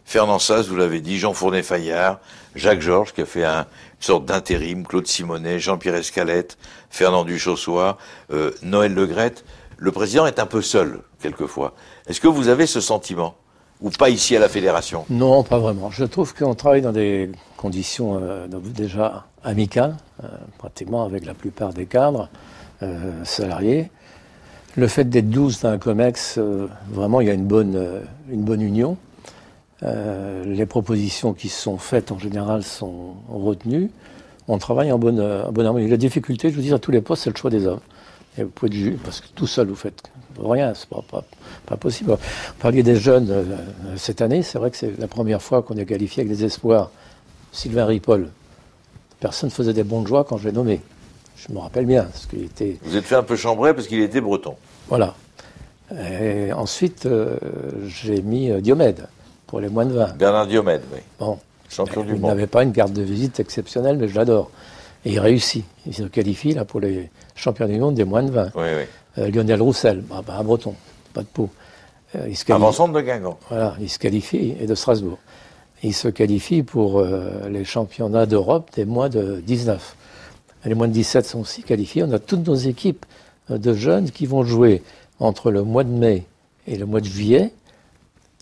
Fernand 0.05 0.39
Sass, 0.39 0.67
vous 0.67 0.75
l'avez 0.75 0.99
dit, 0.99 1.17
Jean 1.19 1.33
Fournet-Fayard, 1.33 2.19
Jacques 2.55 2.81
Georges 2.81 3.13
qui 3.13 3.21
a 3.21 3.25
fait 3.25 3.45
un, 3.45 3.61
une 3.61 3.65
sorte 4.01 4.25
d'intérim, 4.25 4.85
Claude 4.85 5.07
Simonet, 5.07 5.59
Jean-Pierre 5.59 5.95
Escalette, 5.95 6.57
Fernand 6.89 7.23
Duchossois, 7.23 7.97
euh, 8.31 8.51
Noël 8.61 8.93
Legrette. 8.93 9.45
Le 9.77 9.91
président 9.91 10.25
est 10.27 10.39
un 10.39 10.45
peu 10.45 10.61
seul, 10.61 10.99
quelquefois. 11.21 11.73
Est-ce 12.07 12.19
que 12.19 12.27
vous 12.27 12.49
avez 12.49 12.67
ce 12.67 12.81
sentiment? 12.81 13.35
Ou 13.81 13.89
pas 13.89 14.09
ici 14.09 14.35
à 14.35 14.39
la 14.39 14.47
fédération 14.47 15.05
Non, 15.09 15.41
pas 15.43 15.57
vraiment. 15.57 15.89
Je 15.89 16.05
trouve 16.05 16.35
qu'on 16.35 16.53
travaille 16.53 16.83
dans 16.83 16.91
des 16.91 17.31
conditions 17.57 18.19
euh, 18.21 18.47
déjà 18.47 19.25
amicales, 19.43 19.95
euh, 20.23 20.27
pratiquement 20.59 21.03
avec 21.03 21.25
la 21.25 21.33
plupart 21.33 21.73
des 21.73 21.87
cadres 21.87 22.29
euh, 22.83 23.11
salariés. 23.23 23.89
Le 24.75 24.87
fait 24.87 25.05
d'être 25.05 25.29
12 25.29 25.61
dans 25.61 25.69
un 25.69 25.77
COMEX, 25.79 26.39
vraiment, 26.89 27.19
il 27.21 27.27
y 27.27 27.29
a 27.29 27.33
une 27.33 27.45
bonne, 27.45 28.03
une 28.29 28.43
bonne 28.43 28.61
union. 28.61 28.95
Les 29.81 30.65
propositions 30.65 31.33
qui 31.33 31.49
sont 31.49 31.77
faites 31.77 32.13
en 32.13 32.19
général 32.19 32.63
sont 32.63 33.15
retenues. 33.29 33.91
On 34.47 34.57
travaille 34.59 34.89
en 34.93 34.97
bonne, 34.97 35.19
en 35.19 35.51
bonne 35.51 35.65
harmonie. 35.65 35.89
La 35.89 35.97
difficulté, 35.97 36.51
je 36.51 36.55
vous 36.55 36.61
dis, 36.61 36.71
à 36.71 36.79
tous 36.79 36.91
les 36.91 37.01
postes, 37.01 37.23
c'est 37.23 37.31
le 37.31 37.35
choix 37.35 37.49
des 37.49 37.67
hommes. 37.67 37.81
Et 38.37 38.43
vous 38.43 38.49
pouvez 38.49 38.69
être 38.71 38.77
ju- 38.77 38.97
parce 39.03 39.19
que 39.21 39.27
tout 39.35 39.47
seul, 39.47 39.67
vous 39.67 39.75
faites 39.75 40.03
rien, 40.39 40.73
c'est 40.73 40.87
pas, 40.87 41.03
pas, 41.09 41.23
pas 41.65 41.75
possible. 41.77 42.11
Vous 42.11 42.17
parliez 42.59 42.81
des 42.83 42.95
jeunes 42.95 43.27
euh, 43.29 43.43
cette 43.97 44.21
année, 44.21 44.41
c'est 44.43 44.57
vrai 44.57 44.71
que 44.71 44.77
c'est 44.77 44.97
la 44.99 45.07
première 45.07 45.41
fois 45.41 45.61
qu'on 45.61 45.75
est 45.77 45.85
qualifié 45.85 46.23
avec 46.23 46.35
des 46.35 46.45
espoirs. 46.45 46.91
Sylvain 47.51 47.85
Ripoll, 47.85 48.29
personne 49.19 49.49
ne 49.49 49.53
faisait 49.53 49.73
des 49.73 49.83
bons 49.83 50.01
de 50.01 50.07
joie 50.07 50.23
quand 50.23 50.37
je 50.37 50.47
l'ai 50.47 50.53
nommé. 50.53 50.79
Je 51.35 51.53
me 51.53 51.59
rappelle 51.59 51.85
bien, 51.85 52.03
parce 52.03 52.25
qu'il 52.27 52.43
était 52.43 52.77
Vous 52.83 52.95
êtes 52.95 53.03
fait 53.03 53.15
un 53.15 53.23
peu 53.23 53.35
chambrer 53.35 53.73
parce 53.73 53.87
qu'il 53.87 53.99
était 54.01 54.21
breton. 54.21 54.55
voilà. 54.87 55.15
Et 55.93 56.53
ensuite, 56.53 57.05
euh, 57.05 57.35
j'ai 57.87 58.21
mis 58.21 58.49
euh, 58.49 58.61
Diomède 58.61 59.07
pour 59.47 59.59
les 59.59 59.67
moins 59.67 59.85
de 59.85 59.91
20. 59.93 60.15
Bernard 60.17 60.47
Diomède, 60.47 60.83
oui. 60.93 60.99
Bon, 61.19 61.37
Champion 61.69 62.03
du 62.03 62.13
il 62.13 62.19
monde. 62.21 62.29
n'avait 62.31 62.47
pas 62.47 62.63
une 62.63 62.71
carte 62.71 62.93
de 62.93 63.01
visite 63.01 63.41
exceptionnelle, 63.41 63.97
mais 63.97 64.07
je 64.07 64.15
l'adore. 64.15 64.49
Et 65.05 65.13
il 65.13 65.19
réussit. 65.19 65.65
Il 65.85 65.93
se 65.93 66.03
qualifie 66.03 66.53
là 66.53 66.65
pour 66.65 66.79
les 66.79 67.09
champions 67.35 67.67
du 67.67 67.79
monde 67.79 67.95
des 67.95 68.03
moins 68.03 68.23
de 68.23 68.31
20. 68.31 68.51
Oui, 68.55 68.63
oui. 68.77 68.83
Euh, 69.17 69.31
Lionel 69.31 69.61
Roussel, 69.61 70.01
bah, 70.01 70.21
bah, 70.25 70.37
un 70.39 70.43
breton, 70.43 70.75
pas 71.13 71.21
de 71.21 71.27
peau. 71.27 71.49
Euh, 72.15 72.27
il 72.27 72.35
se 72.35 72.45
qualifie. 72.45 72.93
De 72.93 73.01
Guingamp. 73.01 73.37
Voilà, 73.49 73.75
il 73.79 73.89
se 73.89 73.99
qualifie, 73.99 74.55
et 74.59 74.65
de 74.65 74.75
Strasbourg. 74.75 75.17
Il 75.83 75.93
se 75.93 76.07
qualifie 76.07 76.61
pour 76.61 76.99
euh, 76.99 77.49
les 77.49 77.65
championnats 77.65 78.25
d'Europe 78.25 78.69
des 78.75 78.85
moins 78.85 79.09
de 79.09 79.41
19. 79.41 79.95
Et 80.65 80.69
les 80.69 80.75
moins 80.75 80.87
de 80.87 80.93
17 80.93 81.25
sont 81.25 81.39
aussi 81.39 81.63
qualifiés. 81.63 82.03
On 82.03 82.11
a 82.11 82.19
toutes 82.19 82.45
nos 82.47 82.55
équipes 82.55 83.05
euh, 83.49 83.57
de 83.57 83.73
jeunes 83.73 84.11
qui 84.11 84.25
vont 84.25 84.43
jouer 84.43 84.83
entre 85.19 85.51
le 85.51 85.63
mois 85.63 85.83
de 85.83 85.89
mai 85.89 86.25
et 86.67 86.77
le 86.77 86.85
mois 86.85 86.99
de 86.99 87.05
juillet, 87.05 87.51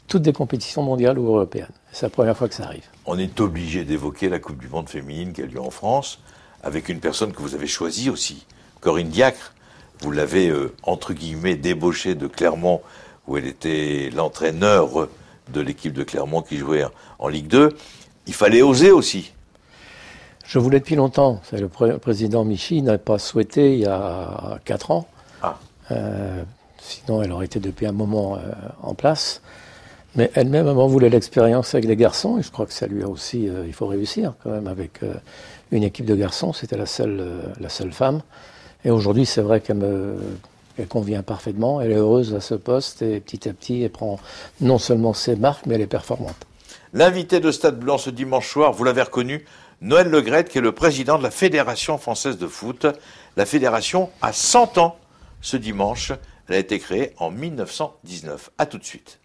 toutes 0.07 0.23
des 0.23 0.33
compétitions 0.33 0.83
mondiales 0.83 1.17
ou 1.17 1.27
européennes. 1.27 1.67
C'est 1.91 2.05
la 2.05 2.09
première 2.09 2.35
fois 2.35 2.49
que 2.49 2.55
ça 2.55 2.65
arrive. 2.65 2.85
On 3.05 3.17
est 3.17 3.39
obligé 3.39 3.85
d'évoquer 3.85 4.27
la 4.27 4.39
Coupe 4.39 4.59
du 4.59 4.67
Monde 4.67 4.89
féminine 4.89 5.31
qui 5.31 5.41
a 5.41 5.45
lieu 5.45 5.61
en 5.61 5.69
France, 5.69 6.19
avec 6.63 6.89
une 6.89 6.99
personne 6.99 7.31
que 7.31 7.41
vous 7.41 7.55
avez 7.55 7.67
choisie 7.67 8.09
aussi, 8.09 8.45
Corinne 8.81 9.09
Diacre. 9.09 9.53
Vous 10.01 10.11
l'avez, 10.11 10.49
euh, 10.49 10.73
entre 10.83 11.13
guillemets, 11.13 11.55
débauchée 11.55 12.15
de 12.15 12.27
Clermont, 12.27 12.81
où 13.27 13.37
elle 13.37 13.47
était 13.47 14.09
l'entraîneur 14.13 15.09
de 15.53 15.61
l'équipe 15.61 15.93
de 15.93 16.03
Clermont 16.03 16.41
qui 16.41 16.57
jouait 16.57 16.85
en, 17.19 17.27
Ligue 17.27 17.47
2. 17.47 17.75
Il 18.27 18.33
fallait 18.33 18.61
oser 18.61 18.91
aussi. 18.91 19.33
Je 20.45 20.59
voulais 20.59 20.79
depuis 20.79 20.95
longtemps. 20.95 21.41
Le 21.51 21.67
président 21.97 22.43
Michi 22.43 22.81
n'a 22.81 22.97
pas 22.97 23.19
souhaité 23.19 23.73
il 23.73 23.81
y 23.81 23.85
a 23.85 24.59
4 24.65 24.91
ans. 24.91 25.07
Ah. 25.41 25.59
Euh, 25.91 26.43
sinon, 26.79 27.21
elle 27.21 27.31
aurait 27.31 27.45
été 27.45 27.59
depuis 27.59 27.85
un 27.85 27.91
moment 27.91 28.35
euh, 28.35 28.39
en 28.81 28.95
place. 28.95 29.41
Mais 30.15 30.31
elle-même, 30.33 30.67
elle 30.67 30.73
voulait 30.73 31.09
l'expérience 31.09 31.75
avec 31.75 31.85
les 31.85 31.95
garçons. 31.95 32.39
Et 32.39 32.41
je 32.41 32.51
crois 32.51 32.65
que 32.65 32.73
ça 32.73 32.87
lui 32.87 33.03
a 33.03 33.07
aussi. 33.07 33.47
Euh, 33.47 33.65
il 33.67 33.73
faut 33.73 33.87
réussir 33.87 34.33
quand 34.43 34.49
même 34.49 34.67
avec 34.67 35.01
une 35.71 35.83
équipe 35.83 36.05
de 36.05 36.15
garçons. 36.15 36.53
C'était 36.53 36.77
la 36.77 36.85
seule, 36.85 37.53
la 37.59 37.69
seule 37.69 37.91
femme. 37.91 38.21
Et 38.85 38.91
aujourd'hui, 38.91 39.25
c'est 39.25 39.41
vrai 39.41 39.61
qu'elle 39.61 39.77
me 39.77 40.15
elle 40.79 40.87
convient 40.87 41.23
parfaitement. 41.23 41.81
Elle 41.81 41.91
est 41.91 41.95
heureuse 41.95 42.33
à 42.33 42.41
ce 42.41 42.55
poste 42.55 43.01
et 43.01 43.19
petit 43.19 43.49
à 43.49 43.53
petit, 43.53 43.83
elle 43.83 43.89
prend 43.89 44.19
non 44.61 44.77
seulement 44.77 45.13
ses 45.13 45.35
marques, 45.35 45.65
mais 45.65 45.75
elle 45.75 45.81
est 45.81 45.87
performante. 45.87 46.47
L'invité 46.93 47.39
de 47.39 47.51
Stade 47.51 47.79
Blanc 47.79 47.97
ce 47.97 48.09
dimanche 48.09 48.49
soir, 48.49 48.71
vous 48.71 48.83
l'avez 48.83 49.01
reconnu, 49.01 49.45
Noël 49.81 50.09
Legrette, 50.09 50.49
qui 50.49 50.57
est 50.57 50.61
le 50.61 50.71
président 50.71 51.17
de 51.17 51.23
la 51.23 51.31
Fédération 51.31 51.97
française 51.97 52.37
de 52.37 52.47
foot. 52.47 52.87
La 53.37 53.45
fédération 53.45 54.09
a 54.21 54.33
100 54.33 54.77
ans 54.77 54.97
ce 55.41 55.57
dimanche. 55.57 56.11
Elle 56.47 56.55
a 56.55 56.59
été 56.59 56.79
créée 56.79 57.13
en 57.17 57.29
1919. 57.29 58.49
A 58.57 58.65
tout 58.65 58.77
de 58.77 58.85
suite. 58.85 59.19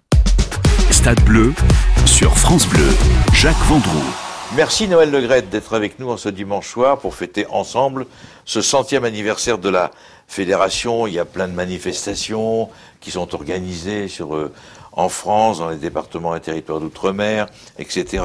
Stade 0.91 1.23
Bleu 1.25 1.53
sur 2.05 2.37
France 2.37 2.69
Bleu. 2.69 2.89
Jacques 3.33 3.57
Vendroux. 3.67 4.34
Merci 4.53 4.87
Noël 4.87 5.11
Legrette 5.11 5.51
d'être 5.51 5.75
avec 5.75 5.99
nous 5.99 6.11
en 6.11 6.17
ce 6.17 6.29
dimanche 6.29 6.69
soir 6.69 6.99
pour 6.99 7.17
fêter 7.17 7.45
ensemble 7.49 8.07
ce 8.45 8.61
centième 8.61 9.05
anniversaire 9.05 9.59
de 9.59 9.69
la 9.69 9.91
fédération. 10.29 11.09
Il 11.09 11.15
y 11.15 11.19
a 11.19 11.25
plein 11.25 11.49
de 11.49 11.55
manifestations 11.55 12.69
qui 13.01 13.11
sont 13.11 13.35
organisées 13.35 14.07
sur, 14.07 14.37
euh, 14.37 14.53
en 14.93 15.09
France, 15.09 15.59
dans 15.59 15.71
les 15.71 15.77
départements 15.77 16.37
et 16.37 16.41
territoires 16.41 16.79
d'outre-mer, 16.79 17.49
etc. 17.79 18.23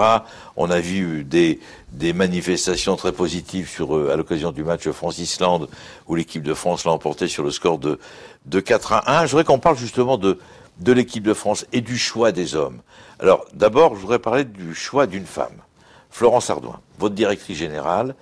On 0.56 0.70
a 0.70 0.80
vu 0.80 1.24
des, 1.24 1.60
des 1.94 2.14
manifestations 2.14 2.96
très 2.96 3.12
positives 3.12 3.68
sur, 3.68 3.98
euh, 3.98 4.12
à 4.14 4.16
l'occasion 4.16 4.52
du 4.52 4.64
match 4.64 4.88
France-Islande, 4.88 5.68
où 6.08 6.14
l'équipe 6.14 6.44
de 6.44 6.54
France 6.54 6.86
l'a 6.86 6.92
emporté 6.92 7.28
sur 7.28 7.44
le 7.44 7.50
score 7.50 7.80
de, 7.80 7.98
de 8.46 8.60
4 8.60 8.94
à 8.94 9.22
1. 9.22 9.26
Je 9.26 9.32
voudrais 9.32 9.46
qu'on 9.46 9.58
parle 9.58 9.78
justement 9.78 10.18
de, 10.18 10.38
de 10.80 10.92
l'équipe 10.92 11.24
de 11.24 11.34
France 11.34 11.66
et 11.74 11.82
du 11.82 11.98
choix 11.98 12.32
des 12.32 12.56
hommes. 12.56 12.82
Alors, 13.20 13.46
d'abord, 13.54 13.96
je 13.96 14.02
voudrais 14.02 14.20
parler 14.20 14.44
du 14.44 14.76
choix 14.76 15.08
d'une 15.08 15.26
femme. 15.26 15.58
Florence 16.10 16.50
Ardouin, 16.50 16.80
votre 16.98 17.16
directrice 17.16 17.58
générale, 17.58 18.16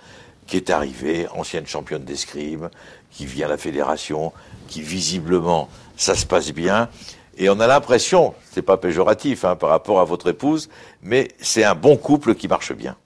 qui 0.46 0.56
est 0.56 0.70
arrivée, 0.70 1.26
ancienne 1.36 1.66
championne 1.66 2.04
d'escrime, 2.04 2.70
qui 3.10 3.26
vient 3.26 3.46
à 3.46 3.50
la 3.50 3.58
fédération, 3.58 4.32
qui 4.66 4.82
visiblement, 4.82 5.68
ça 5.96 6.14
se 6.14 6.26
passe 6.26 6.52
bien. 6.52 6.88
Et 7.36 7.48
on 7.50 7.60
a 7.60 7.66
l'impression, 7.66 8.34
c'est 8.52 8.62
pas 8.62 8.76
péjoratif 8.76 9.44
hein, 9.44 9.56
par 9.56 9.70
rapport 9.70 10.00
à 10.00 10.04
votre 10.04 10.28
épouse, 10.28 10.68
mais 11.02 11.28
c'est 11.40 11.64
un 11.64 11.74
bon 11.74 11.96
couple 11.96 12.34
qui 12.34 12.48
marche 12.48 12.72
bien. 12.72 12.96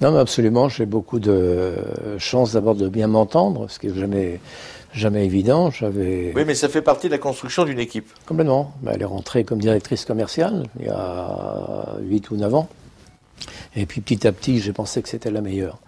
Non, 0.00 0.12
mais 0.12 0.18
absolument. 0.18 0.68
J'ai 0.68 0.84
beaucoup 0.84 1.18
de 1.18 1.74
chance 2.18 2.52
d'abord 2.52 2.74
de 2.74 2.88
bien 2.88 3.06
m'entendre, 3.06 3.70
ce 3.70 3.78
qui 3.78 3.86
n'est 3.86 3.98
jamais, 3.98 4.40
jamais 4.92 5.24
évident. 5.24 5.70
J'avais. 5.70 6.32
Oui, 6.36 6.44
mais 6.46 6.54
ça 6.54 6.68
fait 6.68 6.82
partie 6.82 7.06
de 7.06 7.12
la 7.12 7.18
construction 7.18 7.64
d'une 7.64 7.78
équipe. 7.78 8.10
Complètement. 8.26 8.74
Elle 8.86 9.00
est 9.00 9.06
rentrée 9.06 9.44
comme 9.44 9.58
directrice 9.58 10.04
commerciale 10.04 10.64
il 10.78 10.86
y 10.86 10.90
a 10.90 11.96
8 12.02 12.30
ou 12.30 12.36
9 12.36 12.54
ans. 12.54 12.68
Et 13.74 13.86
puis 13.86 14.00
petit 14.00 14.26
à 14.26 14.32
petit, 14.32 14.60
j'ai 14.60 14.72
pensé 14.72 15.02
que 15.02 15.08
c'était 15.08 15.30
la 15.30 15.40
meilleure. 15.40 15.78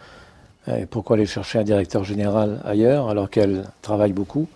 Et 0.66 0.84
pourquoi 0.86 1.16
aller 1.16 1.26
chercher 1.26 1.58
un 1.58 1.64
directeur 1.64 2.04
général 2.04 2.60
ailleurs 2.64 3.08
alors 3.08 3.30
qu'elle 3.30 3.64
travaille 3.80 4.12
beaucoup, 4.12 4.48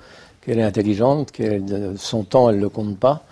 qu'elle 0.45 0.59
est 0.59 0.65
intelligente, 0.65 1.33
que 1.33 1.95
son 1.97 2.25
temps, 2.25 2.51
elle 2.51 2.57
ne 2.57 2.61
le 2.61 2.69
compte 2.69 2.99
pas? 2.99 3.25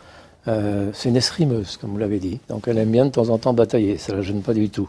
Euh, 0.49 0.91
C'est 0.95 1.11
une 1.11 1.17
escrimeuse, 1.17 1.77
comme 1.77 1.91
vous 1.91 1.99
l'avez 1.99 2.19
dit. 2.19 2.41
Donc 2.49 2.69
elle 2.69 2.79
aime 2.79 2.91
bien 2.91 3.05
de 3.05 3.11
temps 3.11 3.29
en 3.29 3.37
temps 3.37 3.53
batailler, 3.53 3.99
ça 3.99 4.13
ne 4.13 4.19
la 4.19 4.23
gêne 4.23 4.41
pas 4.43 4.55
du 4.55 4.71
tout. 4.71 4.89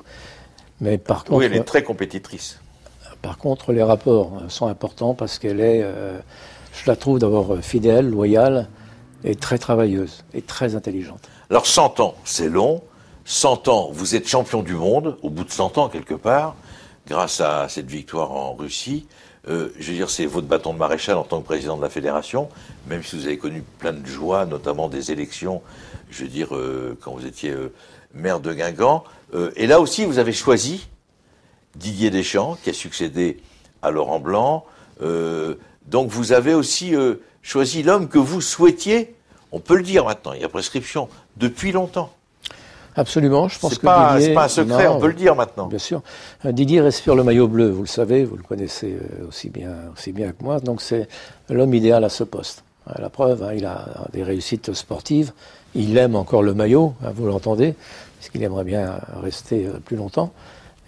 Mais 0.79 0.97
par 0.97 1.25
contre, 1.25 1.39
oui, 1.39 1.45
elle 1.45 1.55
est 1.55 1.63
très 1.63 1.83
compétitrice. 1.83 2.59
Par 3.21 3.37
contre, 3.37 3.71
les 3.73 3.83
rapports 3.83 4.41
sont 4.47 4.67
importants 4.67 5.13
parce 5.13 5.37
qu'elle 5.37 5.59
est, 5.59 5.81
euh, 5.83 6.17
je 6.73 6.89
la 6.89 6.95
trouve 6.95 7.19
d'abord 7.19 7.57
fidèle, 7.61 8.09
loyale 8.09 8.67
et 9.23 9.35
très 9.35 9.59
travailleuse 9.59 10.23
et 10.33 10.41
très 10.41 10.75
intelligente. 10.75 11.29
Alors 11.49 11.67
100 11.67 11.99
ans, 11.99 12.15
c'est 12.23 12.49
long. 12.49 12.81
100 13.31 13.69
ans, 13.69 13.89
vous 13.93 14.15
êtes 14.15 14.27
champion 14.27 14.61
du 14.61 14.73
monde, 14.73 15.17
au 15.21 15.29
bout 15.29 15.45
de 15.45 15.51
100 15.51 15.77
ans 15.77 15.87
quelque 15.87 16.13
part, 16.13 16.53
grâce 17.07 17.39
à 17.39 17.69
cette 17.69 17.89
victoire 17.89 18.33
en 18.33 18.53
Russie. 18.53 19.07
Euh, 19.47 19.69
je 19.79 19.89
veux 19.89 19.95
dire, 19.95 20.09
c'est 20.09 20.25
votre 20.25 20.47
bâton 20.47 20.73
de 20.73 20.77
maréchal 20.77 21.15
en 21.15 21.23
tant 21.23 21.39
que 21.39 21.45
président 21.45 21.77
de 21.77 21.81
la 21.81 21.89
fédération, 21.89 22.49
même 22.87 23.03
si 23.03 23.15
vous 23.15 23.27
avez 23.27 23.37
connu 23.37 23.63
plein 23.79 23.93
de 23.93 24.05
joies, 24.05 24.45
notamment 24.45 24.89
des 24.89 25.13
élections, 25.13 25.61
je 26.09 26.23
veux 26.23 26.27
dire, 26.27 26.53
euh, 26.53 26.97
quand 26.99 27.13
vous 27.13 27.25
étiez 27.25 27.51
euh, 27.51 27.71
maire 28.13 28.41
de 28.41 28.53
Guingamp. 28.53 29.05
et 29.55 29.65
là 29.65 29.79
aussi, 29.79 30.03
vous 30.03 30.19
avez 30.19 30.33
choisi 30.33 30.89
Didier 31.77 32.09
Deschamps, 32.09 32.57
qui 32.61 32.69
a 32.69 32.73
succédé 32.73 33.39
à 33.81 33.91
Laurent 33.91 34.19
Blanc. 34.19 34.65
donc 35.85 36.09
vous 36.09 36.33
avez 36.33 36.53
aussi 36.53 36.95
choisi 37.41 37.81
l'homme 37.81 38.09
que 38.09 38.19
vous 38.19 38.41
souhaitiez, 38.41 39.15
on 39.53 39.61
peut 39.61 39.77
le 39.77 39.83
dire 39.83 40.03
maintenant, 40.03 40.33
il 40.33 40.41
y 40.41 40.43
a 40.43 40.49
prescription, 40.49 41.07
depuis 41.37 41.71
longtemps. 41.71 42.11
Absolument, 42.95 43.47
je 43.47 43.57
pense 43.57 43.77
que 43.77 43.85
pas, 43.85 44.13
Didier... 44.13 44.27
C'est 44.27 44.33
pas 44.33 44.45
un 44.45 44.49
secret, 44.49 44.87
on 44.87 44.99
peut 44.99 45.07
le 45.07 45.13
dire 45.13 45.35
maintenant. 45.35 45.67
Bien 45.67 45.79
sûr. 45.79 46.01
Euh, 46.45 46.51
Didier 46.51 46.81
respire 46.81 47.15
le 47.15 47.23
maillot 47.23 47.47
bleu, 47.47 47.69
vous 47.69 47.81
le 47.81 47.87
savez, 47.87 48.25
vous 48.25 48.35
le 48.35 48.43
connaissez 48.43 48.97
euh, 49.01 49.27
aussi 49.27 49.49
bien, 49.49 49.73
aussi 49.93 50.11
bien 50.11 50.31
que 50.31 50.43
moi, 50.43 50.59
donc 50.59 50.81
c'est 50.81 51.07
l'homme 51.49 51.73
idéal 51.73 52.03
à 52.03 52.09
ce 52.09 52.23
poste. 52.23 52.63
Euh, 52.89 52.93
la 52.99 53.09
preuve, 53.09 53.43
hein, 53.43 53.53
il 53.55 53.65
a 53.65 54.07
des 54.11 54.23
réussites 54.23 54.73
sportives, 54.73 55.31
il 55.73 55.97
aime 55.97 56.15
encore 56.15 56.43
le 56.43 56.53
maillot, 56.53 56.93
hein, 57.03 57.11
vous 57.15 57.27
l'entendez, 57.27 57.75
puisqu'il 58.17 58.43
aimerait 58.43 58.65
bien 58.65 58.99
rester 59.21 59.67
plus 59.85 59.95
longtemps. 59.95 60.33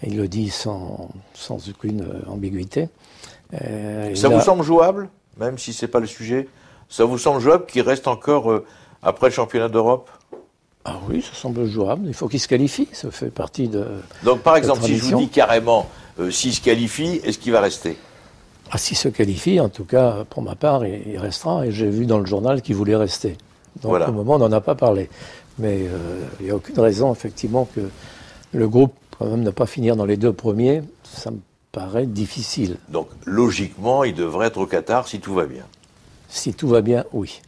il 0.02 0.16
le 0.16 0.28
dit 0.28 0.50
sans, 0.50 1.08
sans 1.32 1.68
aucune 1.70 2.06
ambiguïté. 2.28 2.88
ça 4.14 4.28
vous 4.28 4.40
semble 4.40 4.62
jouable, 4.62 5.08
même 5.38 5.56
si 5.56 5.72
c'est 5.72 5.88
pas 5.88 6.00
le 6.00 6.06
sujet? 6.06 6.48
Ça 6.90 7.04
vous 7.06 7.16
semble 7.16 7.40
jouable 7.40 7.64
qu'il 7.64 7.82
reste 7.82 8.06
encore, 8.08 8.62
après 9.02 9.28
le 9.28 9.32
championnat 9.32 9.68
d'Europe? 9.68 10.10
Ah 10.84 11.00
oui, 11.08 11.22
ça 11.22 11.34
semble 11.34 11.66
jouable. 11.66 12.06
Il 12.06 12.14
faut 12.14 12.28
qu'il 12.28 12.40
se 12.40 12.48
qualifie. 12.48 12.88
Ça 12.92 13.10
fait 13.10 13.30
partie 13.30 13.68
de. 13.68 13.86
Donc, 14.22 14.40
par 14.40 14.56
exemple, 14.56 14.82
si 14.82 14.98
je 14.98 15.04
vous 15.04 15.18
dis 15.18 15.28
carrément, 15.28 15.88
euh, 16.20 16.30
s'il 16.30 16.52
se 16.52 16.60
qualifie, 16.60 17.20
est-ce 17.24 17.38
qu'il 17.38 17.52
va 17.52 17.60
rester? 17.60 17.96
Ah, 18.70 18.78
S'il 18.78 18.96
se 18.96 19.08
qualifie, 19.08 19.60
en 19.60 19.68
tout 19.68 19.84
cas, 19.84 20.24
pour 20.28 20.42
ma 20.42 20.54
part, 20.54 20.84
il, 20.84 21.18
restera. 21.18 21.66
Et 21.66 21.72
j'ai 21.72 21.88
vu 21.88 22.06
dans 22.06 22.18
le 22.18 22.26
journal 22.26 22.60
qu'il 22.60 22.74
voulait 22.74 22.96
rester. 22.96 23.36
Donc, 23.82 23.90
voilà. 23.90 24.08
au 24.10 24.12
moment, 24.12 24.34
on 24.34 24.38
n'en 24.38 24.52
a 24.52 24.60
pas 24.60 24.74
parlé. 24.74 25.08
Mais 25.58 25.86
euh, 25.86 26.20
il 26.40 26.46
n'y 26.46 26.52
a 26.52 26.56
aucune 26.56 26.78
raison, 26.78 27.12
effectivement, 27.12 27.66
que 27.74 27.80
le 28.52 28.68
groupe, 28.68 28.94
quand 29.18 29.26
même, 29.26 29.42
ne 29.42 29.50
pas 29.50 29.66
finir 29.66 29.96
dans 29.96 30.04
les 30.04 30.16
deux 30.18 30.32
premiers. 30.32 30.82
Ça 31.04 31.30
me 31.30 31.38
paraît 31.72 32.06
difficile. 32.06 32.76
Donc, 32.90 33.08
logiquement, 33.24 34.04
il 34.04 34.14
devrait 34.14 34.48
être 34.48 34.58
au 34.58 34.66
Qatar 34.66 35.08
si 35.08 35.20
tout 35.20 35.34
va 35.34 35.46
bien. 35.46 35.64
Si 36.28 36.52
tout 36.52 36.68
va 36.68 36.82
bien, 36.82 37.04
oui. 37.12 37.40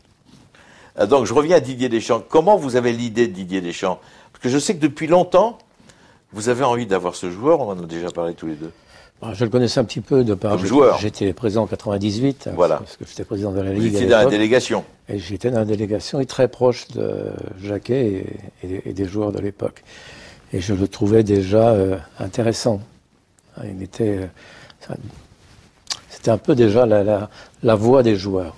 Euh, 0.99 1.07
donc 1.07 1.27
je 1.27 1.35
reviens 1.35 1.57
à 1.57 1.61
Didier 1.61 1.89
Deschamps. 1.89 2.23
Comment 2.29 2.57
vous 2.57 2.77
avez 2.77 2.93
l'idée 2.93 3.29
de 3.29 3.33
Didier 3.33 3.61
Deschamps? 3.61 3.99
Parce 4.33 4.43
que 4.43 4.49
je 4.49 4.59
sais 4.59 4.75
que 4.75 4.81
depuis 4.81 5.07
longtemps, 5.07 5.59
vous 6.33 6.49
avez 6.49 6.65
envie 6.65 6.87
d'avoir 6.87 7.15
ce 7.15 7.31
joueur, 7.31 7.61
on 7.61 7.71
en 7.71 7.83
a 7.83 7.87
déjà 7.87 8.11
parlé 8.11 8.35
tous 8.35 8.47
les 8.47 8.57
deux. 8.57 8.73
Je 9.33 9.45
le 9.45 9.51
connaissais 9.51 9.81
un 9.81 9.85
petit 9.85 10.03
peu 10.03 10.25
de 10.25 10.35
par 10.35 10.59
joueur. 10.59 10.99
J'étais 10.99 11.33
présent 11.33 11.63
en 11.63 11.67
98, 11.67 12.51
voilà. 12.55 12.77
parce 12.77 12.99
que 12.99 13.07
j'étais 13.07 13.25
président 13.25 13.51
de 13.51 13.63
la 13.63 13.73
Ligue. 13.73 13.95
Étiez 13.95 14.07
dans 14.07 14.19
la 14.19 14.27
délégation. 14.27 14.85
Et 15.09 15.19
j'étais 15.19 15.51
dans 15.51 15.61
la 15.61 15.65
délégation 15.65 16.21
et 16.21 16.27
très 16.27 16.49
proche 16.49 16.89
de 16.89 17.33
Jacquet 17.63 18.27
et, 18.63 18.93
des 18.93 19.05
joueurs 19.07 19.33
de 19.33 19.39
l'époque. 19.39 19.85
Et 20.53 20.61
je 20.61 20.75
le 20.75 20.87
trouvais 20.87 21.23
déjà 21.23 21.71
euh, 21.71 21.97
intéressant. 22.19 22.81
Il 23.65 23.83
était, 23.83 24.29
euh, 24.91 24.95
c'était 26.11 26.31
un 26.31 26.39
peu 26.39 26.55
déjà 26.55 26.85
la, 26.85 27.31
la 27.63 27.75
voix 27.75 28.03
des 28.03 28.17
joueurs 28.17 28.55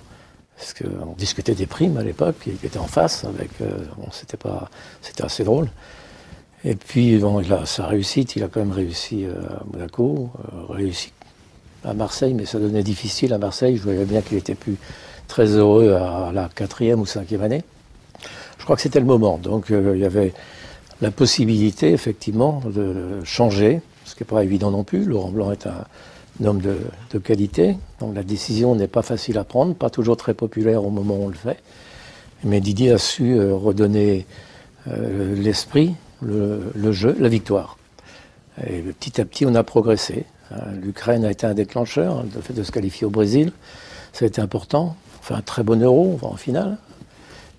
parce 0.59 0.73
qu'on 0.73 1.13
discutait 1.17 1.55
des 1.55 1.65
primes 1.65 1.95
à 1.97 2.03
l'époque, 2.03 2.35
il 2.45 2.53
était 2.53 2.77
en 2.77 2.87
face 2.87 3.23
avec, 3.23 3.49
euh, 3.61 3.77
c'était 4.11 4.35
pas, 4.35 4.69
c'était 5.01 5.23
assez 5.23 5.45
drôle. 5.45 5.69
Et 6.65 6.75
puis, 6.75 7.13
il 7.13 7.53
a 7.53 7.65
sa 7.65 7.87
réussite, 7.87 8.35
il 8.35 8.43
a 8.43 8.49
quand 8.49 8.59
même 8.59 8.73
réussi 8.73 9.23
euh, 9.23 9.35
à 9.49 9.63
Monaco, 9.71 10.29
euh, 10.37 10.73
réussi 10.73 11.13
à 11.85 11.93
Marseille, 11.93 12.33
mais 12.33 12.45
ça 12.45 12.59
devenait 12.59 12.83
difficile 12.83 13.31
à 13.31 13.37
Marseille. 13.37 13.77
Je 13.77 13.83
voyais 13.83 14.03
bien 14.03 14.21
qu'il 14.21 14.37
était 14.37 14.55
plus 14.55 14.75
très 15.29 15.45
heureux 15.45 15.93
à 15.93 16.31
la 16.33 16.49
quatrième 16.53 16.99
ou 16.99 17.05
cinquième 17.05 17.41
année. 17.41 17.63
Je 18.57 18.65
crois 18.65 18.75
que 18.75 18.81
c'était 18.81 18.99
le 18.99 19.05
moment. 19.05 19.37
Donc, 19.37 19.67
il 19.69 19.97
y 19.97 20.03
avait 20.03 20.33
la 20.99 21.11
possibilité, 21.11 21.93
effectivement, 21.93 22.61
de 22.65 23.23
changer, 23.23 23.79
ce 24.03 24.15
qui 24.15 24.23
n'est 24.23 24.27
pas 24.27 24.43
évident 24.43 24.71
non 24.71 24.83
plus. 24.83 25.05
Laurent 25.05 25.29
Blanc 25.29 25.53
est 25.53 25.67
un 25.67 25.85
homme 26.47 26.61
de, 26.61 27.19
qualité. 27.19 27.77
Donc 27.99 28.15
la 28.15 28.23
décision 28.23 28.75
n'est 28.75 28.87
pas 28.87 29.01
facile 29.01 29.37
à 29.37 29.43
prendre, 29.43 29.75
pas 29.75 29.89
toujours 29.89 30.17
très 30.17 30.33
populaire 30.33 30.83
au 30.83 30.89
moment 30.89 31.15
où 31.15 31.23
on 31.25 31.27
le 31.27 31.33
fait. 31.33 31.57
Mais 32.43 32.61
Didier 32.61 32.91
a 32.91 32.97
su 32.97 33.33
euh, 33.33 33.53
redonner 33.53 34.25
euh, 34.87 35.35
l'esprit, 35.35 35.95
le, 36.21 36.91
jeu, 36.91 37.15
la 37.19 37.29
victoire. 37.29 37.77
Et 38.65 38.81
petit 38.81 39.19
à 39.19 39.25
petit, 39.25 39.45
on 39.45 39.55
a 39.55 39.63
progressé. 39.63 40.25
Hein, 40.51 40.61
L'Ukraine 40.81 41.25
a 41.25 41.31
été 41.31 41.45
un 41.45 41.53
déclencheur, 41.53 42.23
le 42.23 42.41
fait 42.41 42.53
de 42.53 42.63
se 42.63 42.71
qualifier 42.71 43.05
au 43.05 43.09
Brésil, 43.09 43.51
ça 44.13 44.25
a 44.25 44.27
été 44.27 44.41
important. 44.41 44.95
Enfin, 45.19 45.35
un 45.35 45.41
très 45.41 45.63
bon 45.63 45.81
euro 45.81 46.17
en 46.21 46.35
finale. 46.35 46.77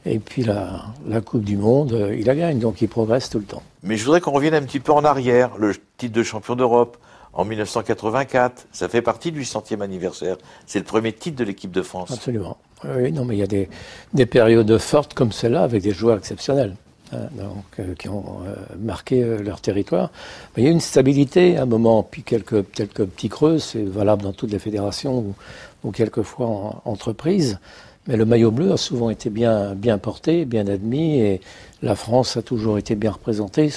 Et 0.07 0.19
puis 0.19 0.43
la, 0.43 0.87
la 1.07 1.21
Coupe 1.21 1.45
du 1.45 1.59
Monde, 1.59 1.93
euh, 1.93 2.17
il 2.17 2.25
la 2.25 2.35
gagne, 2.35 2.59
donc 2.59 2.81
il 2.81 2.89
progresse 2.89 3.29
tout 3.29 3.39
le 3.39 3.45
temps. 3.45 3.63
Mais 3.83 3.97
je 3.97 4.05
voudrais 4.05 4.21
qu'on 4.21 4.33
revienne 4.33 4.55
un 4.55 4.63
petit 4.63 4.81
peu 4.81 4.93
en 4.93 5.05
arrière. 5.05 5.51
Le 5.59 5.75
titre 5.99 6.15
de 6.15 6.23
champion 6.23 6.57
d'Europe, 6.57 6.97
en 7.33 7.45
1984. 7.45 8.67
Ça 8.73 8.89
fait 8.89 9.03
partie 9.03 9.33
du 9.33 9.45
centième 9.45 9.83
anniversaire. 9.83 10.37
C'est 10.67 10.79
le 10.79 10.85
premier 10.85 11.13
titre 11.13 11.37
de 11.37 11.45
l'équipe 11.45 11.71
de 11.71 11.83
France. 11.83 12.11
Absolument. 12.11 12.57
Oui, 12.85 13.13
non, 13.13 13.25
mais 13.25 13.37
il 13.37 13.41
y 13.41 13.43
a 13.43 13.47
des, 13.47 13.69
des 14.15 14.27
périodes 14.27 14.79
fortes 14.79 15.15
comme 15.15 15.33
celle-là 15.33 15.63
avec 15.63 15.83
des 15.83 15.93
joueurs 15.93 16.17
exceptionnels. 16.17 16.75
Hein, 17.13 17.29
donc, 17.33 17.65
euh, 17.81 17.95
qui 17.97 18.09
ont 18.09 18.39
euh, 18.47 18.55
marqué 18.79 19.25
euh, 19.25 19.43
leur 19.43 19.61
territoire. 19.61 20.13
Il 20.57 20.63
y 20.63 20.69
a 20.69 20.71
une 20.71 20.79
stabilité 20.79 21.57
à 21.57 21.63
un 21.63 21.67
moment, 21.67 22.05
puis 22.05 22.23
quelques, 22.23 22.71
quelques 22.71 23.05
petits 23.05 23.29
creux, 23.29 23.59
c'est 23.59 23.83
valable 23.83 24.23
dans 24.23 24.33
toutes 24.33 24.53
les 24.53 24.61
fédérations 24.61 25.35
ou, 25.83 25.91
quelquefois 25.91 26.47
en 26.47 26.83
entreprises. 26.85 27.59
Mais 28.07 28.17
le 28.17 28.25
maillot 28.25 28.53
bleu 28.53 28.73
a 28.73 28.77
souvent 28.77 29.11
été 29.11 29.29
bien, 29.29 29.75
bien 29.75 29.99
porté, 29.99 30.45
bien 30.45 30.69
admis, 30.69 31.21
et 31.21 31.41
la 31.83 31.97
France 31.97 32.37
a 32.37 32.43
toujours 32.43 32.79
été 32.79 32.95
bien 32.95 33.11
représentée 33.11 33.73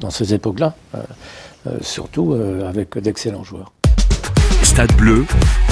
dans, 0.00 0.10
ces 0.10 0.34
époques-là, 0.34 0.74
euh, 0.94 1.02
surtout 1.80 2.32
euh, 2.32 2.68
avec 2.68 2.98
d'excellents 2.98 3.44
joueurs. 3.44 3.72
Stade 4.62 4.94
bleu 4.96 5.24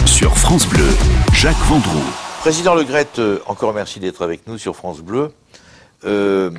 sur 0.05 0.37
France 0.37 0.67
Bleu. 0.67 0.89
Jacques 1.33 1.57
Vendroux. 1.69 2.11
Président 2.41 2.75
Le 2.75 2.85
Gret, 2.85 3.09
encore 3.47 3.75
merci 3.75 3.99
d'être 3.99 4.23
avec 4.23 4.47
nous 4.47 4.59
sur 4.59 4.77
France 4.77 5.01
Bleu. 5.01 5.33
Euh, 6.05 6.51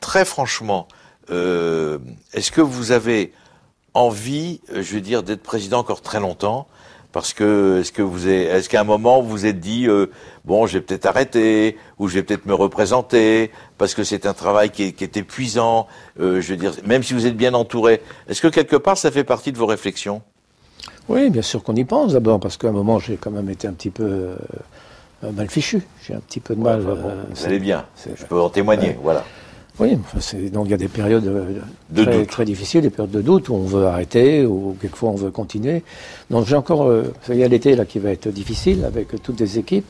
très 0.00 0.24
franchement, 0.24 0.88
euh, 1.30 1.98
est-ce 2.32 2.50
que 2.50 2.60
vous 2.60 2.92
avez 2.92 3.32
envie, 3.94 4.60
euh, 4.70 4.82
je 4.82 4.94
veux 4.94 5.00
dire, 5.00 5.22
d'être 5.22 5.42
président 5.42 5.78
encore 5.78 6.02
très 6.02 6.20
longtemps 6.20 6.68
Parce 7.16 7.32
que 7.32 7.78
est-ce 7.80 7.92
que 7.92 8.02
vous 8.02 8.28
est, 8.28 8.42
est-ce 8.42 8.68
qu'à 8.68 8.82
un 8.82 8.84
moment 8.84 9.22
vous 9.22 9.30
vous 9.30 9.46
êtes 9.46 9.58
dit 9.58 9.88
euh, 9.88 10.08
bon, 10.44 10.66
je 10.66 10.74
vais 10.76 10.82
peut-être 10.84 11.06
arrêter 11.06 11.78
ou 11.98 12.08
je 12.08 12.16
vais 12.16 12.22
peut-être 12.22 12.44
me 12.44 12.52
représenter 12.52 13.50
parce 13.78 13.94
que 13.94 14.04
c'est 14.04 14.26
un 14.26 14.34
travail 14.34 14.68
qui 14.68 14.82
est, 14.82 14.92
qui 14.92 15.02
est 15.04 15.16
épuisant. 15.16 15.86
euh, 16.20 16.42
je 16.42 16.50
veux 16.50 16.58
dire, 16.58 16.72
même 16.84 17.02
si 17.02 17.14
vous 17.14 17.24
êtes 17.24 17.34
bien 17.34 17.54
entouré, 17.54 18.02
est-ce 18.28 18.42
que 18.42 18.48
quelque 18.48 18.76
part 18.76 18.98
ça 18.98 19.10
fait 19.10 19.24
partie 19.24 19.50
de 19.50 19.56
vos 19.56 19.64
réflexions? 19.64 20.20
Oui, 21.08 21.30
bien 21.30 21.40
sûr 21.40 21.62
qu'on 21.62 21.74
y 21.76 21.84
pense 21.84 22.12
d'abord, 22.12 22.38
parce 22.38 22.58
qu'à 22.58 22.68
un 22.68 22.72
moment 22.72 22.98
j'ai 22.98 23.16
quand 23.16 23.30
même 23.30 23.48
été 23.48 23.66
un 23.66 23.72
petit 23.72 23.88
peu 23.88 24.04
euh, 25.24 25.32
mal 25.32 25.48
fichu. 25.48 25.80
J'ai 26.06 26.12
un 26.12 26.20
petit 26.20 26.40
peu 26.40 26.54
de 26.54 26.60
mal. 26.60 26.82
Bon, 26.82 26.96
Vous 26.96 27.08
c'est- 27.32 27.46
allez 27.46 27.60
bien, 27.60 27.86
je 28.14 28.24
peux 28.26 28.38
en 28.38 28.50
témoigner. 28.50 28.94
Voilà. 29.02 29.24
Oui, 29.78 29.98
donc 30.52 30.66
il 30.66 30.70
y 30.70 30.74
a 30.74 30.78
des 30.78 30.88
périodes 30.88 31.26
euh, 31.26 31.60
De 31.90 32.04
très, 32.04 32.18
doute. 32.18 32.28
très 32.28 32.44
difficiles, 32.44 32.80
des 32.82 32.90
périodes 32.90 33.10
de 33.10 33.20
doute 33.20 33.48
où 33.50 33.54
on 33.54 33.64
veut 33.64 33.86
arrêter, 33.86 34.46
ou 34.46 34.76
quelquefois 34.80 35.10
on 35.10 35.16
veut 35.16 35.30
continuer. 35.30 35.82
Donc 36.30 36.46
j'ai 36.46 36.56
encore, 36.56 36.84
euh, 36.84 37.12
il 37.28 37.36
y 37.36 37.44
a 37.44 37.48
l'été 37.48 37.76
là 37.76 37.84
qui 37.84 37.98
va 37.98 38.10
être 38.10 38.28
difficile 38.28 38.84
avec 38.84 39.22
toutes 39.22 39.40
les 39.40 39.58
équipes. 39.58 39.86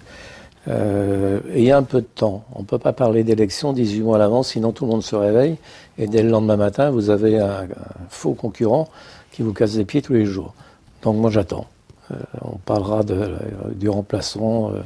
Euh, 0.69 1.39
et 1.55 1.61
il 1.61 1.65
y 1.65 1.71
a 1.71 1.77
un 1.77 1.85
peu 1.85 2.01
de 2.01 2.07
temps. 2.07 2.45
On 2.53 2.61
ne 2.61 2.65
peut 2.65 2.79
pas 2.79 2.93
parler 2.93 3.23
d'élection 3.23 3.73
18 3.73 4.01
mois 4.01 4.17
à 4.17 4.19
l'avance, 4.19 4.49
sinon 4.49 4.73
tout 4.73 4.85
le 4.85 4.91
monde 4.91 5.05
se 5.05 5.15
réveille. 5.15 5.57
Et 5.99 6.09
dès 6.09 6.25
le 6.25 6.31
lendemain 6.31 6.57
matin, 6.57 6.91
vous 6.91 7.11
avez 7.11 7.39
un, 7.39 7.63
un 7.63 8.09
faux 8.09 8.35
concurrent 8.35 8.89
qui 9.31 9.43
vous 9.43 9.53
casse 9.53 9.77
les 9.77 9.85
pieds 9.85 10.03
tous 10.03 10.15
les 10.15 10.27
jours. 10.27 10.55
Donc 11.03 11.17
moi 11.17 11.31
j'attends. 11.31 11.67
Euh, 12.11 12.15
on 12.43 12.57
parlera 12.59 13.03
de, 13.03 13.15
euh, 13.15 13.37
du 13.75 13.89
remplaçant 13.89 14.71
euh, 14.71 14.81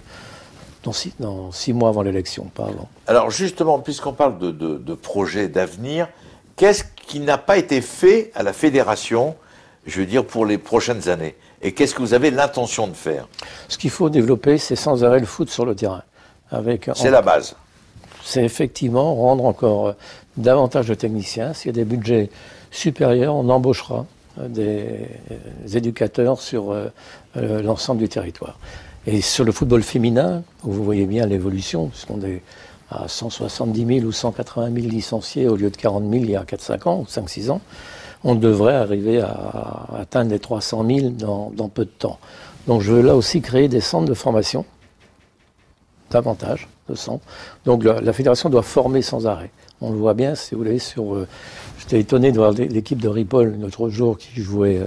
dans, 0.82 0.92
six, 0.92 1.12
dans 1.20 1.52
six 1.52 1.72
mois 1.72 1.88
avant 1.90 2.02
l'élection, 2.02 2.44
pas 2.54 2.64
avant. 2.64 2.88
Alors 3.06 3.30
justement, 3.30 3.78
puisqu'on 3.78 4.12
parle 4.12 4.38
de, 4.38 4.50
de, 4.50 4.78
de 4.78 4.94
projets 4.94 5.48
d'avenir, 5.48 6.08
qu'est-ce 6.56 6.84
qui 7.06 7.20
n'a 7.20 7.38
pas 7.38 7.58
été 7.58 7.80
fait 7.80 8.30
à 8.34 8.42
la 8.42 8.52
fédération, 8.52 9.36
je 9.86 10.00
veux 10.00 10.06
dire, 10.06 10.24
pour 10.24 10.46
les 10.46 10.58
prochaines 10.58 11.08
années? 11.08 11.34
Et 11.62 11.72
qu'est-ce 11.72 11.94
que 11.94 12.00
vous 12.00 12.14
avez 12.14 12.30
l'intention 12.30 12.86
de 12.86 12.94
faire? 12.94 13.28
Ce 13.68 13.76
qu'il 13.76 13.90
faut 13.90 14.08
développer, 14.08 14.56
c'est 14.56 14.76
sans 14.76 15.04
arrêt 15.04 15.20
le 15.20 15.26
foot 15.26 15.50
sur 15.50 15.66
le 15.66 15.74
terrain. 15.74 16.02
Avec, 16.50 16.90
C'est 16.94 17.10
la 17.10 17.22
base. 17.22 17.54
c'est 18.24 18.42
effectivement 18.42 19.14
rendre 19.14 19.44
encore 19.44 19.88
euh, 19.88 19.92
davantage 20.36 20.86
de 20.88 20.94
techniciens. 20.94 21.52
S'il 21.52 21.68
y 21.68 21.70
a 21.70 21.72
des 21.74 21.84
budgets 21.84 22.28
supérieurs, 22.72 23.34
on 23.34 23.48
embauchera 23.48 24.06
euh, 24.38 24.48
des, 24.48 25.06
des 25.64 25.76
éducateurs 25.76 26.40
sur 26.40 26.72
euh, 26.72 26.88
euh, 27.36 27.62
l'ensemble 27.62 28.00
du 28.00 28.08
territoire. 28.08 28.58
Et 29.06 29.20
sur 29.20 29.44
le 29.44 29.52
football 29.52 29.82
féminin, 29.82 30.42
où 30.64 30.72
vous 30.72 30.84
voyez 30.84 31.06
bien 31.06 31.26
l'évolution, 31.26 31.86
puisqu'on 31.88 32.20
est 32.22 32.42
à 32.90 33.08
170 33.08 33.86
000 34.00 34.06
ou 34.06 34.12
180 34.12 34.66
000 34.74 34.76
licenciés 34.88 35.48
au 35.48 35.56
lieu 35.56 35.70
de 35.70 35.76
40 35.76 36.02
000 36.10 36.24
il 36.24 36.30
y 36.30 36.36
a 36.36 36.42
4-5 36.42 36.88
ans 36.88 37.00
ou 37.00 37.04
5-6 37.04 37.50
ans, 37.50 37.60
on 38.24 38.34
devrait 38.34 38.74
arriver 38.74 39.20
à 39.20 39.86
atteindre 39.98 40.30
les 40.32 40.38
300 40.38 40.84
000 40.86 41.08
dans, 41.10 41.68
peu 41.68 41.84
de 41.84 41.90
temps. 41.90 42.18
Donc 42.66 42.82
je 42.82 42.92
veux 42.92 43.00
là 43.02 43.16
aussi 43.16 43.40
créer 43.40 43.68
des 43.68 43.80
centres 43.80 44.08
de 44.08 44.14
formation 44.14 44.66
davantage 46.10 46.68
de 46.88 46.94
centres. 46.94 47.24
Donc 47.64 47.84
la, 47.84 48.12
fédération 48.12 48.50
doit 48.50 48.62
former 48.62 49.00
sans 49.02 49.26
arrêt. 49.26 49.50
On 49.80 49.90
le 49.92 49.96
voit 49.96 50.14
bien, 50.14 50.34
si 50.34 50.54
vous 50.54 50.58
voulez, 50.62 50.78
sur. 50.78 51.14
euh, 51.14 51.26
J'étais 51.78 52.00
étonné 52.00 52.32
de 52.32 52.36
voir 52.36 52.50
l'é- 52.52 52.68
l'équipe 52.68 53.00
de 53.00 53.08
Ripoll 53.08 53.56
l'autre 53.60 53.88
jour 53.88 54.18
qui 54.18 54.42
jouait 54.42 54.78
euh, 54.78 54.84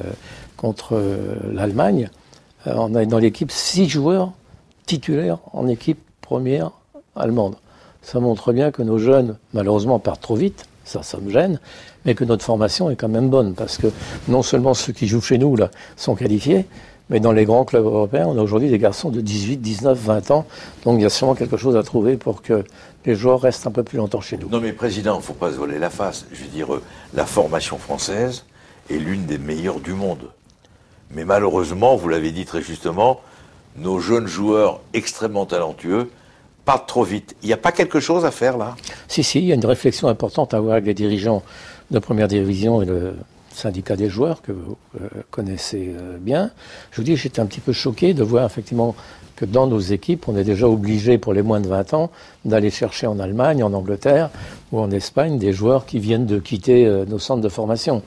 contre 0.58 0.89
euh, 0.95 1.36
l'Allemagne. 1.52 2.10
Euh, 2.67 2.73
on 2.76 2.95
a 2.95 3.06
dans 3.06 3.19
l'équipe 3.19 3.52
six 3.52 3.88
joueurs 3.89 4.32
titulaires 4.86 5.39
en 5.54 5.67
équipe 5.67 5.99
première 6.21 6.71
allemande. 7.15 7.56
Ça 8.02 8.19
montre 8.19 8.52
bien 8.52 8.71
que 8.71 8.82
nos 8.82 8.97
jeunes, 8.97 9.38
malheureusement, 9.54 9.99
partent 9.99 10.21
trop 10.21 10.36
vite. 10.36 10.65
Ça, 10.86 11.02
ça 11.02 11.17
me 11.17 11.32
gêne, 11.32 11.62
mais 12.04 12.13
que 12.13 12.26
notre 12.26 12.43
formation 12.43 12.89
est 12.89 12.97
quand 12.97 13.08
même 13.08 13.30
bonne 13.30 13.54
parce 13.54 13.78
que 13.78 13.88
non 14.28 14.43
seulement 14.43 14.73
ceux 14.73 14.91
qui 14.91 15.08
jouent 15.08 15.21
chez 15.21 15.38
nous 15.38 15.56
là 15.56 15.71
sont 15.95 16.13
qualifiés, 16.13 16.65
mais 17.10 17.21
dans 17.21 17.32
les 17.32 17.45
grands 17.45 17.63
clubs 17.63 17.86
européens, 17.86 18.28
on 18.28 18.38
a 18.38 18.41
aujourd'hui 18.41 18.69
des 18.69 18.80
garçons 18.80 19.10
de 19.10 19.21
18, 19.21 19.58
19, 19.58 19.97
20 19.97 20.32
ans. 20.32 20.45
Donc 20.84 20.99
il 20.99 21.04
y 21.04 21.06
a 21.06 21.10
sûrement 21.10 21.36
quelque 21.36 21.56
chose 21.56 21.78
à 21.78 21.84
trouver 21.84 22.17
pour 22.17 22.41
que 22.41 22.65
les 23.06 23.15
joueurs 23.15 23.39
restent 23.39 23.65
un 23.65 23.71
peu 23.71 23.84
plus 23.84 23.97
longtemps 23.97 24.19
chez 24.19 24.38
nous. 24.38 24.49
Non 24.49 24.60
mais 24.60 24.73
président, 24.73 25.21
faut 25.21 25.34
pas 25.34 25.52
se 25.52 25.56
voler 25.56 25.80
la 25.80 25.89
face. 25.89 26.26
Je 26.34 26.43
veux 26.43 26.49
dire, 26.49 26.73
euh, 26.73 26.82
la 27.13 27.26
formation 27.26 27.78
française 27.78 28.43
est 28.89 28.97
l'une 28.97 29.26
des 29.26 29.38
meilleures 29.38 29.80
du 29.80 29.93
monde. 29.93 30.30
Mais 31.13 31.26
malheureusement, 31.26 31.95
vous 31.95 32.10
l'avez 32.10 32.32
dit 32.32 32.45
très 32.45 32.62
justement, 32.62 33.21
nos 33.76 33.99
jeunes 33.99 34.28
joueurs 34.28 34.82
extrêmement 34.93 35.45
talentueux 35.45 36.10
partent 36.65 36.88
trop 36.88 37.04
vite. 37.04 37.36
Il 37.43 37.47
n'y 37.47 37.54
a 37.54 37.58
pas 37.58 37.71
quelque 37.71 37.99
chose 37.99 38.26
à 38.26 38.32
faire 38.32 38.58
là? 38.58 38.76
Si, 39.08 39.23
si, 39.23 39.39
il 39.39 39.45
y 39.45 39.52
a 39.52 39.56
une 39.56 39.65
réflexion 39.65 40.08
importante 40.08 40.54
à 40.54 40.58
avoir 40.58 40.73
avec 40.73 40.86
les 40.86 40.93
dirigeants 40.93 41.43
de 41.91 41.99
première 41.99 42.28
division 42.28 42.82
et 42.82 42.86
le 42.86 43.15
syndicat 43.52 43.95
des 43.95 44.10
joueurs 44.10 44.41
que 44.41 44.52
vous 44.52 44.78
euh, 44.99 45.08
connaissez 45.30 45.93
euh, 45.95 46.17
bien. 46.17 46.52
Je 46.91 46.97
vous 46.97 47.04
dis, 47.04 47.15
j'étais 47.15 47.39
un 47.39 47.45
petit 47.45 47.60
peu 47.60 47.73
choqué 47.73 48.13
de 48.13 48.23
voir 48.23 48.45
effectivement 48.45 48.95
que 49.36 49.46
dans 49.46 49.67
nos 49.67 49.80
équipes, 49.80 50.28
on 50.28 50.38
est 50.38 50.43
déjà 50.43 50.67
obligé 50.67 51.17
pour 51.17 51.34
les 51.34 51.41
moins 51.41 51.60
de 51.60 51.67
20 51.67 51.93
ans 51.93 52.12
d'aller 52.46 52.69
chercher 52.69 53.08
en 53.08 53.19
Allemagne, 53.19 53.63
en 53.63 53.74
Angleterre 53.74 54.30
ou 54.72 54.80
en 54.80 54.91
Espagne 54.91 55.38
des 55.38 55.54
joueurs 55.54 55.86
qui 55.86 56.00
viennent 56.00 56.26
de 56.26 56.39
quitter 56.39 56.86
euh, 56.86 57.06
nos 57.06 57.19
centres 57.19 57.41
de 57.41 57.50
formation. 57.50 58.04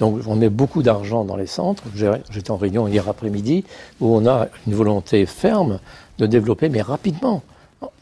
Donc 0.00 0.20
on 0.26 0.36
met 0.36 0.48
beaucoup 0.48 0.82
d'argent 0.82 1.24
dans 1.24 1.36
les 1.36 1.46
centres. 1.46 1.82
J'étais 2.30 2.50
en 2.50 2.56
réunion 2.56 2.86
hier 2.86 3.08
après-midi 3.08 3.64
où 4.00 4.14
on 4.14 4.26
a 4.26 4.48
une 4.66 4.74
volonté 4.74 5.26
ferme 5.26 5.80
de 6.18 6.26
développer, 6.26 6.68
mais 6.68 6.82
rapidement. 6.82 7.42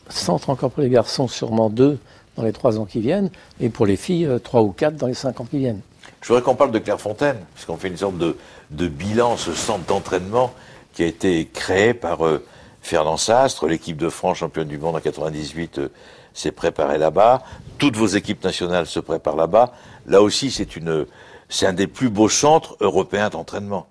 Centre 0.09 0.51
encore 0.51 0.71
pour 0.71 0.83
les 0.83 0.91
garçons, 0.91 1.27
sûrement 1.27 1.71
deux 1.71 1.99
dans 2.37 2.43
les 2.43 2.53
trois 2.53 2.79
ans 2.79 2.85
qui 2.85 3.01
viennent, 3.01 3.31
et 3.61 3.71
pour 3.71 3.87
les 3.87 3.97
filles, 3.97 4.27
euh, 4.27 4.39
trois 4.39 4.63
ou 4.63 4.71
quatre 4.71 4.97
dans 4.97 5.07
les 5.07 5.15
cinq 5.15 5.41
ans 5.41 5.47
qui 5.51 5.59
viennent. 5.59 5.81
Je 6.21 6.29
voudrais 6.29 6.43
qu'on 6.43 6.55
parle 6.55 6.71
de 6.71 6.79
Clairefontaine, 6.79 7.37
puisqu'on 7.55 7.77
fait 7.77 7.89
une 7.89 7.97
sorte 7.97 8.19
de, 8.19 8.37
de 8.71 8.89
bilan, 8.89 9.37
ce 9.37 9.53
centre 9.53 9.85
d'entraînement 9.87 10.53
qui 10.93 11.03
a 11.03 11.07
été 11.07 11.49
créé 11.53 11.95
par 11.95 12.27
euh, 12.27 12.45
Fernand 12.87 13.17
Sastre, 13.17 13.67
l'équipe 13.67 13.97
de 13.97 14.09
France 14.09 14.39
championne 14.39 14.69
du 14.69 14.79
monde 14.79 14.95
en 14.95 15.01
98 15.01 15.79
euh, 15.79 15.89
s'est 16.33 16.53
préparée 16.53 16.99
là-bas, 16.99 17.43
toutes 17.79 17.97
vos 17.97 18.07
équipes 18.07 18.45
nationales 18.45 18.87
se 18.87 19.01
préparent 19.01 19.35
là-bas. 19.35 19.73
Là 20.07 20.23
aussi, 20.23 20.53
c'est 20.53 20.77
une, 20.77 21.05
c'est 21.49 21.67
un 21.67 21.73
des 21.73 21.89
plus 21.89 22.11
beaux 22.11 22.29
centres 22.29 22.77
européens 22.79 23.29
d'entraînement. 23.29 23.89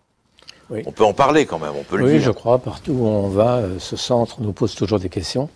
Oui. 0.70 0.82
On 0.86 0.94
peut 0.94 1.04
en 1.04 1.12
parler 1.12 1.46
quand 1.46 1.60
même, 1.60 1.74
on 1.78 1.84
peut 1.84 1.98
le 1.98 2.06
Oui, 2.06 2.12
dire. 2.14 2.22
je 2.22 2.32
crois, 2.32 2.58
partout 2.58 2.94
où 2.94 3.06
on 3.06 3.28
va, 3.28 3.58
euh, 3.58 3.80
ce 3.80 3.98
centre 3.98 4.38
nous 4.40 4.54
pose 4.54 4.76
toujours 4.76 5.00
des 5.00 5.10
questions. 5.10 5.50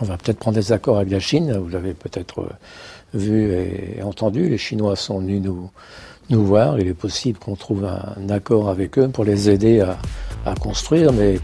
On 0.00 0.04
va 0.04 0.16
peut-être 0.16 0.40
prendre 0.40 0.56
des 0.56 0.72
accords 0.72 0.96
avec 0.96 1.10
la 1.10 1.20
Chine, 1.20 1.56
vous 1.56 1.68
l'avez 1.68 1.94
peut-être 1.94 2.40
euh, 2.40 2.48
vu 3.14 3.52
et 3.52 4.02
entendu. 4.02 4.48
Les 4.48 4.58
Chinois 4.58 4.96
sont 4.96 5.20
venus 5.20 5.40
nous, 5.42 5.70
nous 6.28 6.44
voir. 6.44 6.80
Il 6.80 6.88
est 6.88 6.94
possible 6.94 7.38
qu'on 7.38 7.54
trouve 7.54 7.84
un, 7.84 8.28
accord 8.30 8.68
avec 8.68 8.98
eux 8.98 9.08
pour 9.08 9.22
les 9.22 9.48
aider 9.48 9.80
à, 9.80 9.96
à 10.44 10.56
construire, 10.56 11.12
mais 11.12 11.38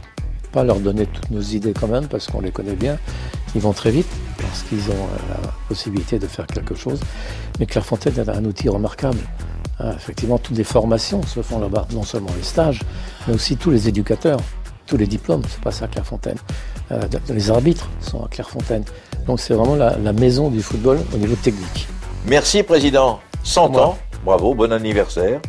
pas 0.55 0.63
leur 0.65 0.79
donner 0.79 1.07
toutes 1.07 1.31
nos 1.31 1.41
idées 1.41 1.75
quand 1.79 1.89
même, 1.89 2.07
parce 2.07 2.29
qu'on 2.29 2.41
les 2.41 2.53
connaît 2.53 2.77
bien. 2.77 2.97
Ils 3.57 3.61
vont 3.61 3.73
très 3.73 3.91
vite, 3.91 4.09
parce 4.41 4.63
qu'ils 4.63 4.89
ont 4.91 5.05
euh, 5.05 5.35
la 5.43 5.51
possibilité 5.69 6.19
de 6.21 6.27
faire 6.29 6.47
quelque 6.47 6.77
chose. 6.77 7.01
Mais 7.59 7.67
Clairefontaine 7.67 8.15
est 8.17 8.29
un 8.29 8.45
outil 8.45 8.69
remarquable. 8.69 9.19
Ah, 9.81 9.93
effectivement, 9.97 10.39
toutes 10.39 10.57
les 10.57 10.65
formations 10.65 11.21
se 11.25 11.43
font 11.43 11.59
là-bas, 11.59 11.89
non 11.93 12.05
seulement 12.05 12.31
les 12.37 12.45
stages, 12.45 12.81
mais 13.27 13.35
aussi 13.35 13.57
tous 13.57 13.71
les 13.73 13.89
éducateurs, 13.89 14.39
tous 14.87 14.97
les 14.97 15.09
diplômes 15.09 15.43
se 15.45 15.59
passent 15.59 15.83
à 15.83 15.89
Clairefontaine. 15.89 16.39
Euh, 16.93 17.01
les 17.31 17.51
arbitres 17.51 17.89
sont 18.01 18.23
à 18.25 18.29
Clairefontaine. 18.29 18.85
Donc 19.27 19.41
c'est 19.41 19.55
vraiment 19.55 19.75
la, 19.75 19.97
la 19.99 20.13
maison 20.13 20.51
du 20.51 20.63
football 20.63 21.01
au 21.13 21.17
niveau 21.17 21.35
technique. 21.35 21.89
Merci 22.29 22.63
Président, 22.63 23.19
100 23.43 23.71
Moi. 23.71 23.87
ans, 23.87 23.99
bravo, 24.25 24.55
bon 24.55 24.73
anniversaire, 24.73 25.41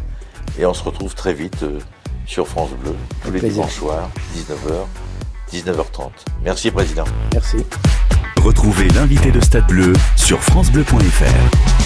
et 0.58 0.66
on 0.66 0.74
se 0.74 0.84
retrouve 0.84 1.14
très 1.14 1.34
vite 1.34 1.62
euh, 1.64 1.80
sur 2.26 2.48
France 2.48 2.72
Bleu, 2.82 2.96
tous 3.24 3.32
les 3.32 3.40
plaisir. 3.40 3.64
dimanches 3.64 3.76
soirs, 3.76 4.10
19h, 4.36 5.54
19h30. 5.54 6.10
Merci 6.44 6.72
Président. 6.72 7.04
Merci. 7.34 7.58
Retrouvez 8.44 8.88
l'invité 8.90 9.32
de 9.32 9.40
Stade 9.40 9.68
Bleu 9.68 9.94
sur 10.16 10.42
FranceBleu.fr. 10.44 11.85